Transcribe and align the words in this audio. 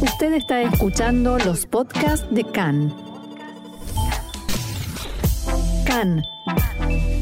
Usted 0.00 0.34
está 0.34 0.60
escuchando 0.60 1.38
los 1.38 1.64
podcasts 1.64 2.26
de 2.30 2.44
CAN. 2.44 2.94
CAN, 5.86 6.22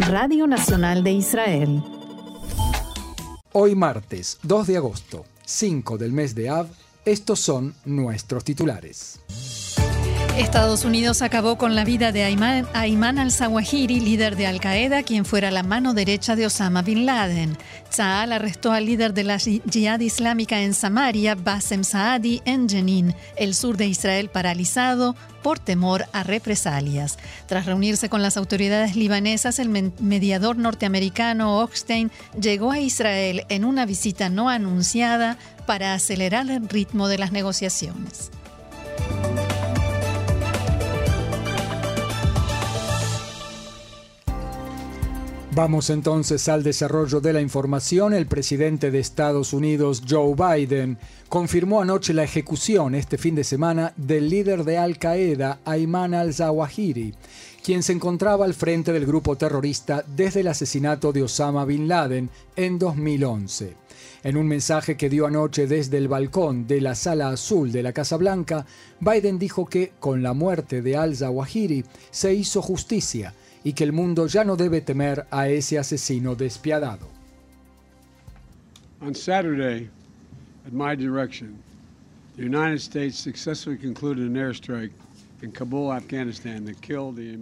Radio 0.09 0.49
Nacional 0.49 1.05
de 1.05 1.13
Israel. 1.13 1.83
Hoy 3.53 3.77
martes 3.77 4.39
2 4.43 4.67
de 4.67 4.77
agosto, 4.77 5.25
5 5.47 5.99
del 5.99 6.13
mes 6.13 6.35
de 6.35 6.49
Av, 6.49 6.67
estos 7.05 7.39
son 7.39 7.75
nuestros 7.85 8.43
titulares. 8.43 9.21
Estados 10.39 10.85
Unidos 10.85 11.23
acabó 11.23 11.57
con 11.57 11.77
la 11.77 11.85
vida 11.85 12.11
de 12.11 12.25
Ayman, 12.25 13.19
al-Zawahiri, 13.21 14.01
líder 14.01 14.35
de 14.35 14.49
Al-Qaeda, 14.49 15.05
quien 15.05 15.25
fuera 15.25 15.53
la 15.53 15.63
mano 15.63 15.95
derecha 15.95 16.35
de 16.35 16.47
Osama 16.47 16.83
bin 16.83 17.07
Laden. 17.07 17.57
Tzal 17.89 18.33
arrestó 18.33 18.73
al 18.73 18.87
líder 18.87 19.15
de 19.15 19.23
la 19.23 19.39
Jihad 19.39 20.01
Islámica 20.01 20.61
en 20.61 20.75
Samaria, 20.75 21.37
Bassem 21.37 21.85
Saadi, 21.85 22.43
en 22.47 22.69
Jenin, 22.69 23.15
el 23.37 23.55
sur 23.55 23.77
de 23.77 23.87
Israel 23.87 24.29
paralizado 24.29 25.15
por 25.45 25.61
temor 25.61 26.07
a 26.13 26.25
represalias. 26.25 27.17
Tras 27.47 27.67
reunirse 27.67 28.09
con 28.09 28.21
las 28.21 28.37
autoridades 28.37 28.97
libanesas, 28.97 29.61
el 29.61 29.69
mediador 29.69 30.57
norteamericano 30.57 31.61
Hochstein 31.61 32.11
llegó 32.41 32.73
a 32.73 32.81
Israel 32.81 33.45
en 33.51 33.65
una 33.65 33.87
visita 33.87 34.31
no 34.31 34.49
anunciada 34.49 35.39
para 35.65 35.95
acelerar 35.95 36.51
el 36.51 36.69
ritmo 36.69 37.07
de 37.07 37.19
las 37.19 37.31
negociaciones. 37.31 38.33
Vamos 45.55 45.89
entonces 45.91 46.49
al 46.49 46.65
desarrollo 46.65 47.21
de 47.21 47.33
la 47.33 47.41
información. 47.41 48.13
El 48.13 48.27
presidente 48.27 48.91
de 48.91 48.99
Estados 48.99 49.53
Unidos, 49.53 50.03
Joe 50.09 50.35
Biden, 50.35 50.99
confirmó 51.29 51.81
anoche 51.81 52.13
la 52.13 52.25
ejecución 52.25 52.97
este 52.97 53.19
fin 53.19 53.37
de 53.37 53.45
semana 53.45 53.93
del 53.97 54.29
líder 54.29 54.65
de 54.65 54.79
Al 54.79 54.99
Qaeda, 54.99 55.61
Ayman 55.65 56.13
al-Zawahiri, 56.13 57.15
quien 57.63 57.85
se 57.85 57.93
encontraba 57.93 58.45
al 58.45 58.55
frente 58.55 58.93
del 58.93 59.07
grupo 59.07 59.37
terrorista 59.37 60.05
desde 60.17 60.41
el 60.41 60.49
asesinato 60.49 61.13
de 61.13 61.23
Osama 61.23 61.65
bin 61.65 61.87
Laden 61.87 62.31
en 62.57 62.77
2011. 62.81 63.77
En 64.25 64.37
un 64.37 64.49
mensaje 64.49 64.97
que 64.97 65.09
dio 65.09 65.25
anoche 65.25 65.69
desde 65.69 65.99
el 65.99 66.09
balcón 66.09 66.67
de 66.67 66.81
la 66.81 66.97
Sala 66.97 67.29
Azul 67.29 67.71
de 67.71 67.85
la 67.85 67.93
Casa 67.93 68.17
Blanca, 68.17 68.67
Biden 68.99 69.39
dijo 69.39 69.67
que 69.67 69.93
con 70.01 70.21
la 70.21 70.33
muerte 70.33 70.83
de 70.83 70.97
al-Zawahiri 70.97 71.85
se 72.11 72.35
hizo 72.35 72.61
justicia 72.61 73.35
y 73.65 73.73
que 73.73 73.83
el 73.85 73.93
mundo 73.93 74.27
ya 74.27 74.45
no 74.45 74.57
debe 74.57 74.83
temer 74.83 75.27
a 75.31 75.49
ese 75.49 75.79
asesino 75.79 76.37
despiadado. 76.37 77.09
On 79.01 79.15
Saturday, 79.15 79.89
at 80.67 80.73
my 80.73 80.95
direction, 80.95 81.59
the 82.37 82.43
United 82.43 82.81
States 82.81 83.19
successfully 83.19 83.77
concluded 83.77 84.27
an 84.27 84.35
airstrike 84.35 84.93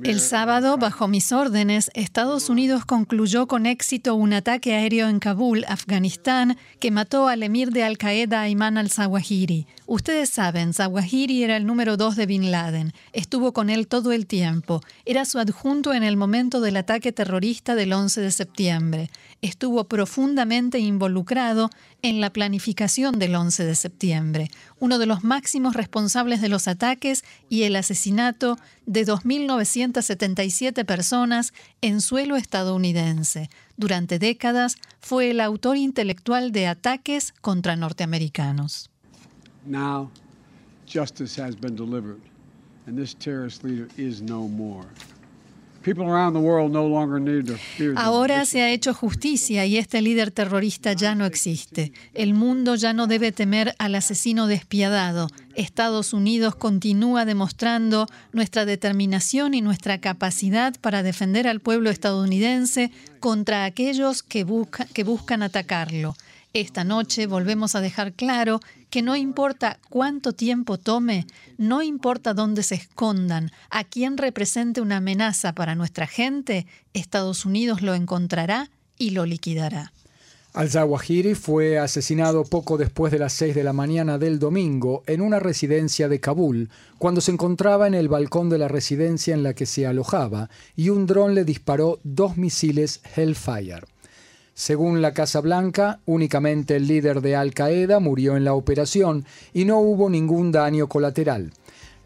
el 0.04 0.20
sábado, 0.20 0.76
bajo 0.76 1.08
mis 1.08 1.32
órdenes, 1.32 1.90
Estados 1.94 2.48
Unidos 2.48 2.84
concluyó 2.84 3.46
con 3.46 3.66
éxito 3.66 4.14
un 4.14 4.32
ataque 4.32 4.74
aéreo 4.74 5.08
en 5.08 5.18
Kabul, 5.18 5.64
Afganistán, 5.68 6.56
que 6.80 6.90
mató 6.90 7.28
al 7.28 7.42
emir 7.42 7.70
de 7.70 7.84
Al-Qaeda 7.84 8.42
Ayman 8.42 8.78
al-Zawahiri. 8.78 9.66
Ustedes 9.86 10.30
saben, 10.30 10.72
Zawahiri 10.72 11.44
era 11.44 11.56
el 11.56 11.66
número 11.66 11.96
dos 11.96 12.16
de 12.16 12.26
Bin 12.26 12.50
Laden. 12.50 12.92
Estuvo 13.12 13.52
con 13.52 13.70
él 13.70 13.86
todo 13.86 14.12
el 14.12 14.26
tiempo. 14.26 14.80
Era 15.04 15.24
su 15.24 15.38
adjunto 15.38 15.92
en 15.92 16.02
el 16.02 16.16
momento 16.16 16.60
del 16.60 16.78
ataque 16.78 17.12
terrorista 17.12 17.74
del 17.74 17.92
11 17.92 18.20
de 18.20 18.30
septiembre. 18.30 19.10
Estuvo 19.42 19.84
profundamente 19.84 20.78
involucrado 20.78 21.70
en 22.02 22.20
la 22.20 22.32
planificación 22.32 23.18
del 23.18 23.34
11 23.34 23.64
de 23.64 23.74
septiembre, 23.74 24.50
uno 24.80 24.98
de 24.98 25.06
los 25.06 25.24
máximos 25.24 25.74
responsables 25.74 26.40
de 26.40 26.48
los 26.48 26.66
ataques 26.68 27.24
y 27.48 27.62
el 27.62 27.76
asesinato 27.83 28.56
de 28.86 29.05
2.977 29.05 30.84
personas 30.86 31.52
en 31.80 32.00
suelo 32.00 32.37
estadounidense. 32.37 33.50
Durante 33.76 34.19
décadas 34.19 34.76
fue 35.00 35.31
el 35.31 35.41
autor 35.41 35.76
intelectual 35.76 36.53
de 36.53 36.66
ataques 36.66 37.34
contra 37.41 37.76
norteamericanos. 37.76 38.88
Now, 39.66 40.10
justice 40.87 41.41
has 41.41 41.54
been 41.54 41.76
delivered, 41.76 42.20
and 42.87 42.97
this 42.97 43.15
terrorist 43.15 43.62
leader 43.62 43.88
is 43.97 44.22
no 44.22 44.49
more. 44.49 44.87
Ahora 47.97 48.44
se 48.44 48.62
ha 48.62 48.70
hecho 48.70 48.94
justicia 48.94 49.66
y 49.66 49.76
este 49.76 50.00
líder 50.00 50.31
terrorista 50.31 50.93
ya 50.93 51.15
no 51.15 51.25
existe. 51.25 51.93
El 52.15 52.34
mundo 52.34 52.75
ya 52.75 52.93
no 52.93 53.06
debe 53.06 53.32
temer 53.32 53.75
al 53.78 53.94
asesino 53.94 54.47
despiadado. 54.47 55.28
Estados 55.54 56.12
Unidos 56.12 56.54
continúa 56.54 57.25
demostrando 57.25 58.06
nuestra 58.32 58.65
determinación 58.65 59.54
y 59.54 59.60
nuestra 59.60 59.98
capacidad 59.98 60.75
para 60.81 61.03
defender 61.03 61.47
al 61.47 61.60
pueblo 61.60 61.91
estadounidense 61.91 62.91
contra 63.20 63.64
aquellos 63.64 64.22
que, 64.22 64.47
que 64.94 65.04
buscan 65.04 65.43
atacarlo. 65.43 66.14
Esta 66.54 66.84
noche 66.84 67.26
volvemos 67.26 67.75
a 67.75 67.81
dejar 67.81 68.12
claro 68.12 68.60
que 68.92 69.00
no 69.00 69.16
importa 69.16 69.78
cuánto 69.88 70.34
tiempo 70.34 70.76
tome, 70.76 71.26
no 71.56 71.82
importa 71.82 72.34
dónde 72.34 72.62
se 72.62 72.75
escondan, 72.75 73.50
a 73.70 73.84
quién 73.84 74.19
represente 74.19 74.82
una 74.82 74.98
amenaza 74.98 75.54
para 75.54 75.75
nuestra 75.75 76.06
gente, 76.06 76.66
Estados 76.92 77.47
Unidos 77.47 77.81
lo 77.81 77.94
encontrará 77.94 78.69
y 78.98 79.10
lo 79.12 79.25
liquidará. 79.25 79.94
Al-Zawahiri 80.52 81.34
fue 81.34 81.78
asesinado 81.78 82.44
poco 82.44 82.76
después 82.76 83.10
de 83.10 83.19
las 83.19 83.32
6 83.32 83.54
de 83.54 83.64
la 83.64 83.72
mañana 83.72 84.19
del 84.19 84.38
domingo 84.38 85.02
en 85.06 85.22
una 85.22 85.38
residencia 85.38 86.10
de 86.10 86.20
Kabul, 86.20 86.69
cuando 86.98 87.22
se 87.22 87.32
encontraba 87.32 87.86
en 87.86 87.94
el 87.94 88.08
balcón 88.08 88.50
de 88.50 88.58
la 88.58 88.69
residencia 88.69 89.32
en 89.32 89.42
la 89.42 89.54
que 89.54 89.64
se 89.64 89.86
alojaba 89.86 90.50
y 90.76 90.91
un 90.91 91.06
dron 91.06 91.34
le 91.34 91.47
disparó 91.47 91.98
dos 92.04 92.36
misiles 92.36 93.00
Hellfire. 93.16 93.91
Según 94.62 95.03
la 95.03 95.12
Casa 95.12 95.41
Blanca, 95.41 95.99
únicamente 96.06 96.77
el 96.77 96.87
líder 96.87 97.21
de 97.21 97.34
Al 97.34 97.53
Qaeda 97.53 97.99
murió 97.99 98.37
en 98.37 98.45
la 98.45 98.55
operación 98.55 99.25
y 99.53 99.65
no 99.65 99.81
hubo 99.81 100.09
ningún 100.09 100.53
daño 100.53 100.89
colateral. 100.89 101.50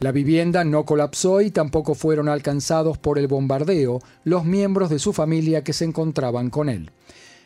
La 0.00 0.11
vivienda 0.11 0.65
no 0.65 0.87
colapsó 0.87 1.43
y 1.43 1.50
tampoco 1.50 1.94
fueron 1.94 2.31
alcanzados 2.31 2.97
por 2.97 3.19
el 3.19 3.27
bombardeo 3.27 4.00
los 4.25 4.47
miembros 4.47 4.89
de 4.89 4.99
su 4.99 5.12
familia 5.12 5.62
que 5.65 5.75
se 5.75 5.84
encontraban 5.84 6.49
con 6.49 6.71
él. 6.71 6.93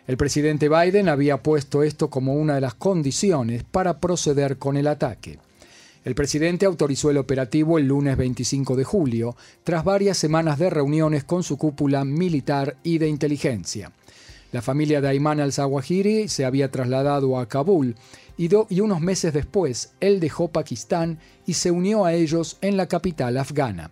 El 0.06 0.16
presidente 0.16 0.68
Biden 0.68 1.08
había 1.08 1.42
puesto 1.42 1.82
esto 1.82 2.08
como 2.08 2.34
una 2.34 2.54
de 2.54 2.60
las 2.60 2.74
condiciones 2.74 3.64
para 3.64 3.98
proceder 3.98 4.58
con 4.58 4.76
el 4.76 4.86
ataque. 4.86 5.40
El 6.04 6.14
presidente 6.14 6.66
autorizó 6.66 7.10
el 7.10 7.18
operativo 7.18 7.78
el 7.78 7.88
lunes 7.88 8.16
25 8.16 8.76
de 8.76 8.84
julio, 8.84 9.34
tras 9.64 9.82
varias 9.82 10.18
semanas 10.18 10.60
de 10.60 10.70
reuniones 10.70 11.24
con 11.24 11.42
su 11.42 11.58
cúpula 11.58 12.04
militar 12.04 12.76
y 12.84 12.98
de 12.98 13.08
inteligencia. 13.08 13.90
La 14.52 14.62
familia 14.62 15.00
de 15.00 15.08
Ayman 15.08 15.38
al-Zawahiri 15.38 16.28
se 16.28 16.44
había 16.44 16.70
trasladado 16.70 17.38
a 17.38 17.46
Kabul 17.46 17.94
y, 18.36 18.80
unos 18.80 19.00
meses 19.00 19.32
después 19.32 19.92
él 20.00 20.18
dejó 20.18 20.48
Pakistán 20.48 21.18
y 21.46 21.54
se 21.54 21.70
unió 21.70 22.04
a 22.04 22.14
ellos 22.14 22.56
en 22.60 22.76
la 22.76 22.86
capital 22.86 23.36
afgana. 23.36 23.90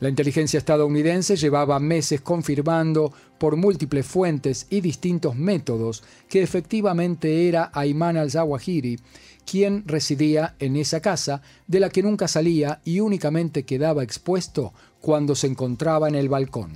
La 0.00 0.08
inteligencia 0.08 0.58
estadounidense 0.58 1.36
llevaba 1.36 1.78
meses 1.78 2.20
confirmando 2.20 3.12
por 3.38 3.56
múltiples 3.56 4.04
fuentes 4.04 4.66
y 4.68 4.80
distintos 4.80 5.36
métodos 5.36 6.02
que 6.28 6.42
efectivamente 6.42 7.48
era 7.48 7.70
Ayman 7.72 8.16
al-Zawahiri 8.16 8.98
quien 9.44 9.86
residía 9.86 10.56
en 10.58 10.76
esa 10.76 11.00
casa 11.00 11.42
de 11.66 11.80
la 11.80 11.90
que 11.90 12.02
nunca 12.02 12.28
salía 12.28 12.80
y 12.84 13.00
únicamente 13.00 13.64
quedaba 13.64 14.02
expuesto 14.02 14.72
cuando 15.00 15.34
se 15.34 15.46
encontraba 15.46 16.08
en 16.08 16.14
el 16.14 16.28
balcón. 16.28 16.72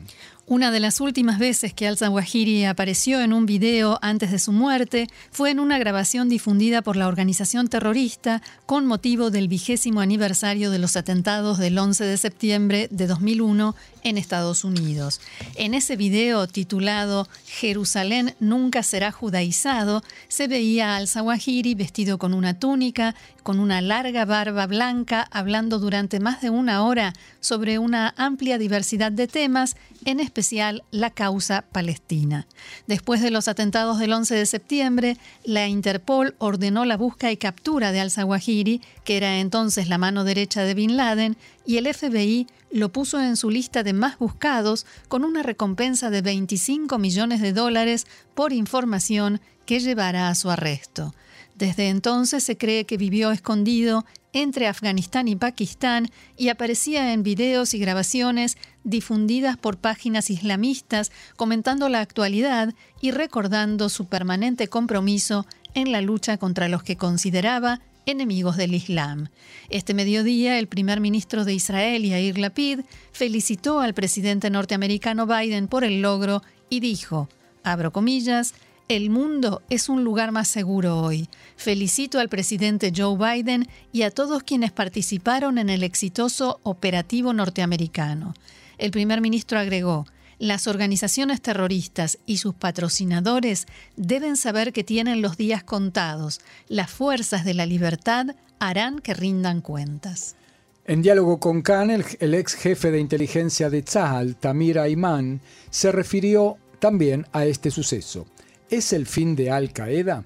Una 0.51 0.71
de 0.71 0.81
las 0.81 1.03
últimas 1.03 1.39
veces 1.39 1.75
que 1.75 1.87
al-Zawahiri 1.87 2.65
apareció 2.65 3.21
en 3.21 3.35
un 3.35 3.45
video 3.45 3.99
antes 4.01 4.31
de 4.31 4.39
su 4.39 4.51
muerte 4.51 5.07
fue 5.31 5.51
en 5.51 5.61
una 5.61 5.79
grabación 5.79 6.31
difundida 6.31 6.81
por 6.81 6.97
la 6.97 7.07
organización 7.07 7.69
terrorista 7.69 8.41
con 8.65 8.87
motivo 8.87 9.31
del 9.31 9.47
vigésimo 9.47 10.01
aniversario 10.01 10.71
de 10.71 10.79
los 10.79 10.97
atentados 10.97 11.59
del 11.59 11.77
11 11.77 12.03
de 12.03 12.17
septiembre 12.17 12.89
de 12.91 13.07
2001 13.07 13.77
en 14.09 14.19
Estados 14.19 14.65
Unidos. 14.65 15.21
En 15.55 15.75
ese 15.75 15.97
video 15.97 16.47
titulado 16.47 17.29
Jerusalén 17.47 18.35
nunca 18.41 18.83
será 18.83 19.13
judaizado, 19.13 20.03
se 20.29 20.49
veía 20.49 20.97
al-Zawahiri 20.97 21.75
vestido 21.75 22.19
con 22.19 22.35
una 22.35 22.59
túnica, 22.59 23.15
con 23.43 23.61
una 23.61 23.81
larga 23.81 24.25
barba 24.25 24.67
blanca, 24.67 25.27
hablando 25.31 25.79
durante 25.79 26.21
más 26.21 26.41
de 26.43 26.51
una 26.51 26.85
hora 26.85 27.15
sobre 27.41 27.79
una 27.79 28.15
amplia 28.17 28.59
diversidad 28.59 29.13
de 29.13 29.27
temas, 29.27 29.77
en 30.05 30.21
especial 30.21 30.85
la 30.91 31.11
causa 31.11 31.63
palestina. 31.73 32.47
Después 32.87 33.21
de 33.21 33.31
los 33.31 33.49
atentados 33.49 33.99
del 33.99 34.13
11 34.13 34.35
de 34.35 34.47
septiembre, 34.47 35.17
la 35.45 35.67
Interpol 35.67 36.35
ordenó 36.39 36.85
la 36.85 36.97
búsqueda 36.97 37.33
y 37.33 37.37
captura 37.37 37.93
de 37.93 38.01
al-Zawahiri, 38.01 38.81
que 39.05 39.17
era 39.17 39.39
entonces 39.39 39.89
la 39.89 39.99
mano 39.99 40.25
derecha 40.25 40.63
de 40.63 40.75
Bin 40.75 40.97
Laden, 40.97 41.37
y 41.69 41.77
el 41.77 41.93
FBI 41.93 42.47
lo 42.71 42.91
puso 42.93 43.21
en 43.21 43.37
su 43.37 43.51
lista 43.51 43.83
de 43.83 43.93
más 43.93 44.19
buscados 44.19 44.87
con 45.09 45.23
una 45.23 45.43
recompensa 45.43 46.09
de 46.09 46.23
25 46.23 46.97
millones 46.97 47.43
de 47.43 47.53
dólares 47.53 48.07
por 48.35 48.55
información 48.55 49.39
que 49.67 49.79
llevará 49.79 50.31
a 50.31 50.35
su 50.35 50.49
arresto. 50.49 51.15
Desde 51.57 51.91
entonces 51.91 52.43
se 52.43 52.57
cree 52.57 52.87
que 52.87 52.97
vivió 52.97 53.33
escondido 53.33 54.07
entre 54.33 54.67
Afganistán 54.67 55.29
y 55.29 55.37
Pakistán 55.37 56.09
y 56.39 56.49
aparecía 56.49 57.13
en 57.13 57.23
videos 57.23 57.75
y 57.75 57.79
grabaciones 57.79 58.57
difundidas 58.83 59.59
por 59.59 59.77
páginas 59.77 60.31
islamistas 60.31 61.13
comentando 61.37 61.91
la 61.91 62.01
actualidad 62.01 62.73
y 63.03 63.11
recordando 63.11 63.91
su 63.91 64.07
permanente 64.07 64.69
compromiso 64.69 65.45
en 65.75 65.93
la 65.93 66.01
lucha 66.01 66.39
contra 66.39 66.69
los 66.69 66.83
que 66.83 66.97
consideraba 66.97 67.83
enemigos 68.09 68.57
del 68.57 68.75
Islam. 68.75 69.29
Este 69.69 69.93
mediodía, 69.93 70.59
el 70.59 70.67
primer 70.67 70.99
ministro 71.01 71.45
de 71.45 71.53
Israel, 71.53 72.03
Yair 72.03 72.39
Lapid, 72.39 72.81
felicitó 73.13 73.81
al 73.81 73.93
presidente 73.93 74.49
norteamericano 74.49 75.27
Biden 75.27 75.69
por 75.69 75.85
el 75.85 76.01
logro 76.01 76.43
y 76.71 76.81
dijo, 76.81 77.29
abro 77.63 77.93
comillas, 77.93 78.55
el 78.89 79.11
mundo 79.11 79.61
es 79.69 79.91
un 79.91 80.05
lugar 80.05 80.33
más 80.33 80.49
seguro 80.49 80.99
hoy. 81.01 81.29
Felicito 81.57 82.19
al 82.19 82.31
presidente 82.31 82.91
Joe 82.97 83.19
Biden 83.19 83.69
y 83.93 84.03
a 84.03 84.11
todos 84.11 84.43
quienes 84.43 84.73
participaron 84.73 85.59
en 85.59 85.69
el 85.69 85.83
exitoso 85.83 86.61
operativo 86.63 87.35
norteamericano. 87.35 88.33
El 88.79 88.91
primer 88.91 89.21
ministro 89.21 89.59
agregó, 89.59 90.07
las 90.39 90.67
organizaciones 90.67 91.41
terroristas 91.41 92.19
y 92.27 92.39
sus 92.39 92.55
patrocinadores 92.55 93.67
deben 93.97 94.37
saber 94.37 94.73
que 94.73 94.85
tienen 94.85 95.21
los 95.23 95.37
días 95.37 95.65
contados. 95.65 96.41
Las 96.69 96.91
fuerzas 96.91 97.45
de 97.45 97.55
la 97.55 97.67
libertad 97.67 98.37
harán 98.59 99.01
que 99.01 99.15
rindan 99.15 99.61
cuentas. 99.61 100.37
En 100.85 101.03
diálogo 101.03 101.39
con 101.39 101.61
Khan, 101.61 101.91
el, 101.91 102.35
ex 102.35 102.55
jefe 102.55 102.91
de 102.91 102.99
inteligencia 102.99 103.69
de 103.69 103.83
Tzahal, 103.83 104.37
Tamir 104.37 104.79
Ayman, 104.79 105.43
se 105.69 105.93
refirió 105.93 106.57
también 106.79 107.27
a 107.33 107.45
este 107.45 107.71
suceso. 107.71 108.27
¿Es 108.71 108.93
el 108.93 109.07
fin 109.07 109.37
de 109.37 109.51
Al 109.51 109.73
Qaeda? 109.73 110.25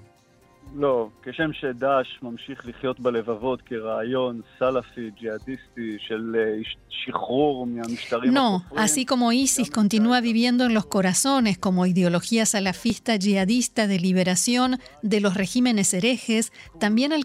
לא, 0.74 1.08
כשם 1.22 1.52
שדאעש 1.52 2.18
ממשיך 2.22 2.66
לחיות 2.66 3.00
בלבבות 3.00 3.62
כרעיון 3.62 4.40
סלאפי, 4.58 5.10
ג'יהאדיסטי 5.16 5.96
של 5.98 6.36
שחרור 6.88 7.66
מהמשטרים 7.66 8.36
No, 8.36 8.62
así 8.76 9.04
como 9.04 9.32
ISIS 9.32 9.70
continúa 9.70 10.20
viviendo 10.20 10.66
en 10.66 10.74
los 10.74 10.86
corazones 10.86 11.58
como 11.58 11.86
ideología 11.86 12.44
salafista 12.46 13.16
yihadista 13.16 13.86
de 13.86 13.98
liberación 13.98 14.78
de 15.02 15.20
los 15.20 15.34
regímenes 15.34 15.94
herejes, 15.94 16.52
también 16.78 17.12
Al 17.12 17.24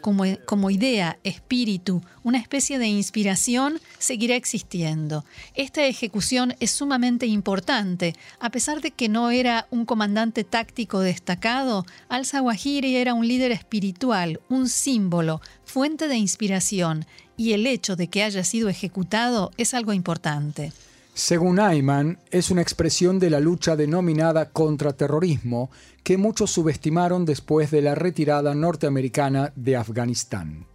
como, 0.00 0.70
idea, 0.70 1.18
espíritu, 1.24 2.02
una 2.22 2.38
especie 2.38 2.78
de 2.78 2.86
inspiración, 2.86 3.80
seguirá 3.98 4.36
existiendo. 4.36 5.24
Esta 5.54 5.86
ejecución 5.86 6.54
es 6.60 6.70
sumamente 6.70 7.26
importante. 7.26 8.14
A 8.38 8.50
pesar 8.50 8.80
de 8.80 8.90
que 8.90 9.08
no 9.08 9.30
era 9.30 9.66
un 9.70 9.84
comandante 9.84 10.44
táctico 10.44 11.00
destacado, 11.00 11.84
Al-Zawahiri 12.08 12.96
era 12.96 13.14
un 13.14 13.26
líder 13.26 13.52
espiritual, 13.52 14.40
un 14.48 14.68
símbolo, 14.68 15.40
fuente 15.64 16.08
de 16.08 16.16
inspiración, 16.16 17.06
y 17.36 17.52
el 17.52 17.66
hecho 17.66 17.96
de 17.96 18.08
que 18.08 18.22
haya 18.22 18.44
sido 18.44 18.68
ejecutado 18.68 19.50
es 19.56 19.72
algo 19.74 19.92
importante. 19.92 20.72
Según 21.12 21.60
Ayman, 21.60 22.18
es 22.30 22.50
una 22.50 22.62
expresión 22.62 23.18
de 23.18 23.30
la 23.30 23.40
lucha 23.40 23.76
denominada 23.76 24.52
contraterrorismo 24.52 25.70
que 26.04 26.16
muchos 26.16 26.50
subestimaron 26.50 27.24
después 27.24 27.70
de 27.70 27.82
la 27.82 27.94
retirada 27.94 28.54
norteamericana 28.54 29.52
de 29.56 29.76
Afganistán. 29.76 30.66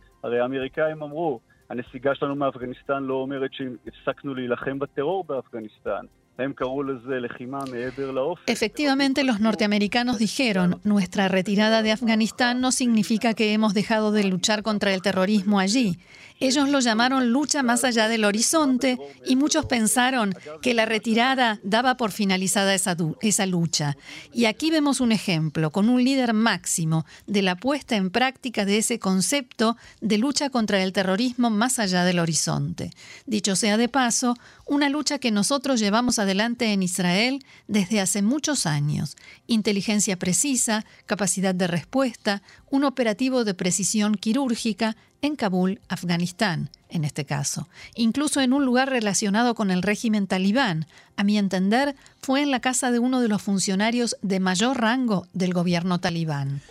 Efectivamente, 8.45 9.23
los 9.23 9.39
norteamericanos 9.39 10.17
dijeron, 10.17 10.81
nuestra 10.83 11.27
retirada 11.27 11.81
de 11.81 11.91
Afganistán 11.91 12.59
no 12.59 12.71
significa 12.71 13.33
que 13.33 13.53
hemos 13.53 13.73
dejado 13.73 14.11
de 14.11 14.25
luchar 14.25 14.61
contra 14.61 14.93
el 14.93 15.01
terrorismo 15.01 15.59
allí. 15.59 15.97
Ellos 16.41 16.67
lo 16.67 16.81
llamaron 16.81 17.31
lucha 17.31 17.63
más 17.63 17.85
allá 17.85 18.09
del 18.09 18.25
horizonte 18.25 18.99
y 19.25 19.37
muchos 19.37 19.65
pensaron 19.67 20.35
que 20.61 20.73
la 20.73 20.85
retirada 20.85 21.59
daba 21.63 21.95
por 21.95 22.11
finalizada 22.11 22.73
esa, 22.73 22.97
esa 23.21 23.45
lucha. 23.45 23.95
Y 24.33 24.43
aquí 24.45 24.69
vemos 24.69 24.99
un 24.99 25.13
ejemplo 25.13 25.71
con 25.71 25.87
un 25.87 26.03
líder 26.03 26.33
máximo 26.33 27.05
de 27.25 27.41
la 27.41 27.55
puesta 27.55 27.95
en 27.95 28.09
práctica 28.09 28.65
de 28.65 28.79
ese 28.79 28.99
concepto 28.99 29.77
de 30.01 30.17
lucha 30.17 30.49
contra 30.49 30.83
el 30.83 30.91
terrorismo 30.91 31.49
más 31.49 31.79
allá 31.79 32.03
del 32.03 32.19
horizonte. 32.19 32.91
Dicho 33.25 33.55
sea 33.55 33.77
de 33.77 33.87
paso, 33.87 34.35
una 34.65 34.89
lucha 34.89 35.19
que 35.19 35.31
nosotros 35.31 35.79
llevamos 35.79 36.19
adelante 36.25 36.73
en 36.73 36.83
Israel 36.83 37.43
desde 37.67 38.01
hace 38.01 38.21
muchos 38.21 38.65
años. 38.65 39.15
Inteligencia 39.47 40.19
precisa, 40.19 40.85
capacidad 41.05 41.55
de 41.55 41.67
respuesta, 41.67 42.43
un 42.69 42.83
operativo 42.83 43.45
de 43.45 43.53
precisión 43.53 44.15
quirúrgica 44.15 44.97
en 45.21 45.35
Kabul, 45.35 45.79
Afganistán, 45.87 46.69
en 46.89 47.03
este 47.03 47.25
caso, 47.25 47.67
incluso 47.95 48.41
en 48.41 48.53
un 48.53 48.65
lugar 48.65 48.89
relacionado 48.89 49.55
con 49.55 49.71
el 49.71 49.81
régimen 49.81 50.27
talibán. 50.27 50.85
A 51.15 51.23
mi 51.23 51.37
entender, 51.37 51.95
fue 52.21 52.41
en 52.41 52.51
la 52.51 52.59
casa 52.59 52.91
de 52.91 52.99
uno 52.99 53.21
de 53.21 53.27
los 53.27 53.41
funcionarios 53.41 54.17
de 54.21 54.39
mayor 54.39 54.79
rango 54.79 55.27
del 55.33 55.53
gobierno 55.53 55.99
talibán. 55.99 56.61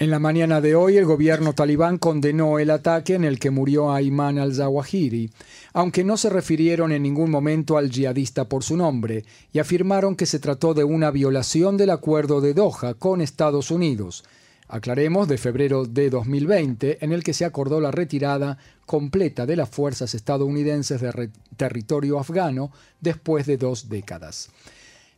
En 0.00 0.12
la 0.12 0.20
mañana 0.20 0.60
de 0.60 0.76
hoy, 0.76 0.96
el 0.96 1.06
gobierno 1.06 1.54
talibán 1.54 1.98
condenó 1.98 2.60
el 2.60 2.70
ataque 2.70 3.16
en 3.16 3.24
el 3.24 3.40
que 3.40 3.50
murió 3.50 3.90
Ayman 3.90 4.38
al-Zawahiri, 4.38 5.32
aunque 5.72 6.04
no 6.04 6.16
se 6.16 6.30
refirieron 6.30 6.92
en 6.92 7.02
ningún 7.02 7.32
momento 7.32 7.76
al 7.76 7.90
yihadista 7.90 8.44
por 8.44 8.62
su 8.62 8.76
nombre, 8.76 9.24
y 9.52 9.58
afirmaron 9.58 10.14
que 10.14 10.26
se 10.26 10.38
trató 10.38 10.72
de 10.72 10.84
una 10.84 11.10
violación 11.10 11.76
del 11.76 11.90
acuerdo 11.90 12.40
de 12.40 12.54
Doha 12.54 12.94
con 12.94 13.20
Estados 13.20 13.72
Unidos, 13.72 14.22
aclaremos, 14.68 15.26
de 15.26 15.36
febrero 15.36 15.84
de 15.84 16.10
2020, 16.10 17.04
en 17.04 17.12
el 17.12 17.24
que 17.24 17.34
se 17.34 17.44
acordó 17.44 17.80
la 17.80 17.90
retirada 17.90 18.56
completa 18.86 19.46
de 19.46 19.56
las 19.56 19.68
fuerzas 19.68 20.14
estadounidenses 20.14 21.00
de 21.00 21.30
territorio 21.56 22.20
afgano 22.20 22.70
después 23.00 23.46
de 23.46 23.56
dos 23.56 23.88
décadas. 23.88 24.50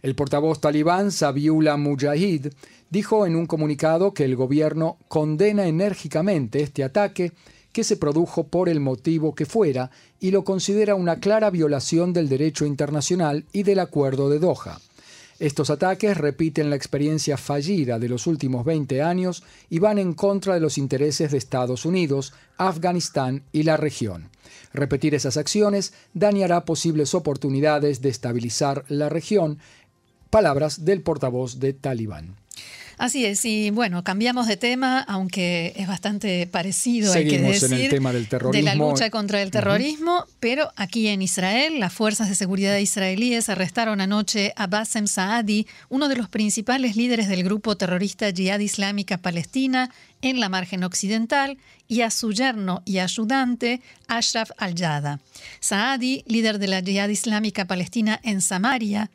El 0.02 0.14
portavoz 0.14 0.60
talibán 0.60 1.12
Sabiullah 1.12 1.76
Mujahid 1.76 2.46
dijo 2.88 3.26
en 3.26 3.36
un 3.36 3.46
comunicado 3.46 4.14
que 4.14 4.24
el 4.24 4.34
gobierno 4.34 4.96
condena 5.08 5.66
enérgicamente 5.66 6.62
este 6.62 6.84
ataque 6.84 7.32
que 7.72 7.84
se 7.84 7.96
produjo 7.96 8.48
por 8.48 8.68
el 8.68 8.80
motivo 8.80 9.34
que 9.34 9.46
fuera 9.46 9.90
y 10.18 10.30
lo 10.30 10.42
considera 10.42 10.94
una 10.94 11.20
clara 11.20 11.50
violación 11.50 12.12
del 12.12 12.28
derecho 12.28 12.64
internacional 12.64 13.44
y 13.52 13.62
del 13.62 13.78
acuerdo 13.78 14.30
de 14.30 14.38
Doha. 14.38 14.80
Estos 15.38 15.70
ataques 15.70 16.18
repiten 16.18 16.68
la 16.68 16.76
experiencia 16.76 17.38
fallida 17.38 17.98
de 17.98 18.10
los 18.10 18.26
últimos 18.26 18.62
20 18.64 19.00
años 19.00 19.42
y 19.70 19.78
van 19.78 19.98
en 19.98 20.12
contra 20.12 20.52
de 20.52 20.60
los 20.60 20.76
intereses 20.76 21.30
de 21.30 21.38
Estados 21.38 21.86
Unidos, 21.86 22.34
Afganistán 22.58 23.42
y 23.50 23.62
la 23.62 23.78
región. 23.78 24.28
Repetir 24.74 25.14
esas 25.14 25.38
acciones 25.38 25.94
dañará 26.12 26.66
posibles 26.66 27.14
oportunidades 27.14 28.02
de 28.02 28.10
estabilizar 28.10 28.84
la 28.88 29.08
región. 29.08 29.58
Palabras 30.30 30.84
del 30.84 31.02
portavoz 31.02 31.58
de 31.58 31.72
Talibán. 31.72 32.36
Así 33.00 33.24
es, 33.24 33.46
y 33.46 33.70
bueno, 33.70 34.04
cambiamos 34.04 34.46
de 34.46 34.58
tema, 34.58 35.00
aunque 35.00 35.72
es 35.74 35.88
bastante 35.88 36.46
parecido, 36.46 37.10
hay 37.14 37.26
que 37.26 37.38
decir, 37.38 37.72
en 37.72 37.80
el 37.80 37.88
tema 37.88 38.12
del 38.12 38.28
terrorismo. 38.28 38.58
de 38.58 38.62
la 38.62 38.74
lucha 38.74 39.08
contra 39.08 39.40
el 39.40 39.50
terrorismo, 39.50 40.26
pero 40.38 40.70
aquí 40.76 41.08
en 41.08 41.22
Israel, 41.22 41.80
las 41.80 41.94
fuerzas 41.94 42.28
de 42.28 42.34
seguridad 42.34 42.76
israelíes 42.76 43.48
arrestaron 43.48 44.02
anoche 44.02 44.52
a 44.54 44.66
Bassem 44.66 45.06
Saadi, 45.06 45.66
uno 45.88 46.10
de 46.10 46.16
los 46.16 46.28
principales 46.28 46.94
líderes 46.94 47.28
del 47.28 47.42
grupo 47.42 47.74
terrorista 47.74 48.32
Jihad 48.32 48.60
Islámica 48.60 49.16
Palestina 49.16 49.90
en 50.20 50.38
la 50.38 50.50
margen 50.50 50.84
occidental, 50.84 51.56
y 51.88 52.02
a 52.02 52.10
su 52.10 52.32
yerno 52.32 52.82
y 52.84 52.98
ayudante, 52.98 53.80
Ashraf 54.08 54.50
al-Yada. 54.58 55.20
Saadi, 55.60 56.22
líder 56.26 56.58
de 56.58 56.68
la 56.68 56.82
Jihad 56.82 57.08
Islámica 57.08 57.64
Palestina 57.64 58.20
en 58.22 58.42
Samaria, 58.42 59.10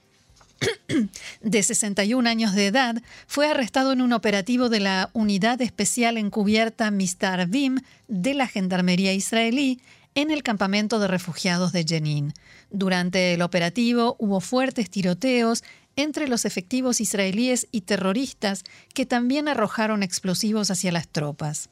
de 1.42 1.64
61 1.64 2.30
años 2.30 2.54
de 2.54 2.68
edad, 2.68 3.02
fue 3.28 3.48
arrestado 3.48 3.92
en 3.92 4.02
un 4.02 4.14
operativo 4.14 4.70
de 4.70 4.80
la 4.80 5.10
Unidad 5.14 5.62
Especial 5.62 6.18
Encubierta 6.18 6.92
Mistar 6.92 7.48
Vim 7.48 7.80
de 8.08 8.34
la 8.34 8.48
Gendarmería 8.48 9.14
israelí 9.14 9.80
en 10.16 10.32
el 10.32 10.44
campamento 10.44 11.00
de 11.00 11.08
refugiados 11.08 11.74
de 11.74 11.84
Jenin. 11.84 12.34
Durante 12.70 13.34
el 13.34 13.42
operativo 13.42 14.16
hubo 14.18 14.40
fuertes 14.40 14.90
tiroteos 14.90 15.64
entre 15.98 16.28
los 16.28 16.46
efectivos 16.46 17.02
israelíes 17.02 17.68
y 17.72 17.82
terroristas 17.82 18.64
que 18.94 19.06
también 19.06 19.48
arrojaron 19.48 20.04
explosivos 20.04 20.72
hacia 20.72 20.92
las 20.92 21.08
tropas. 21.08 21.70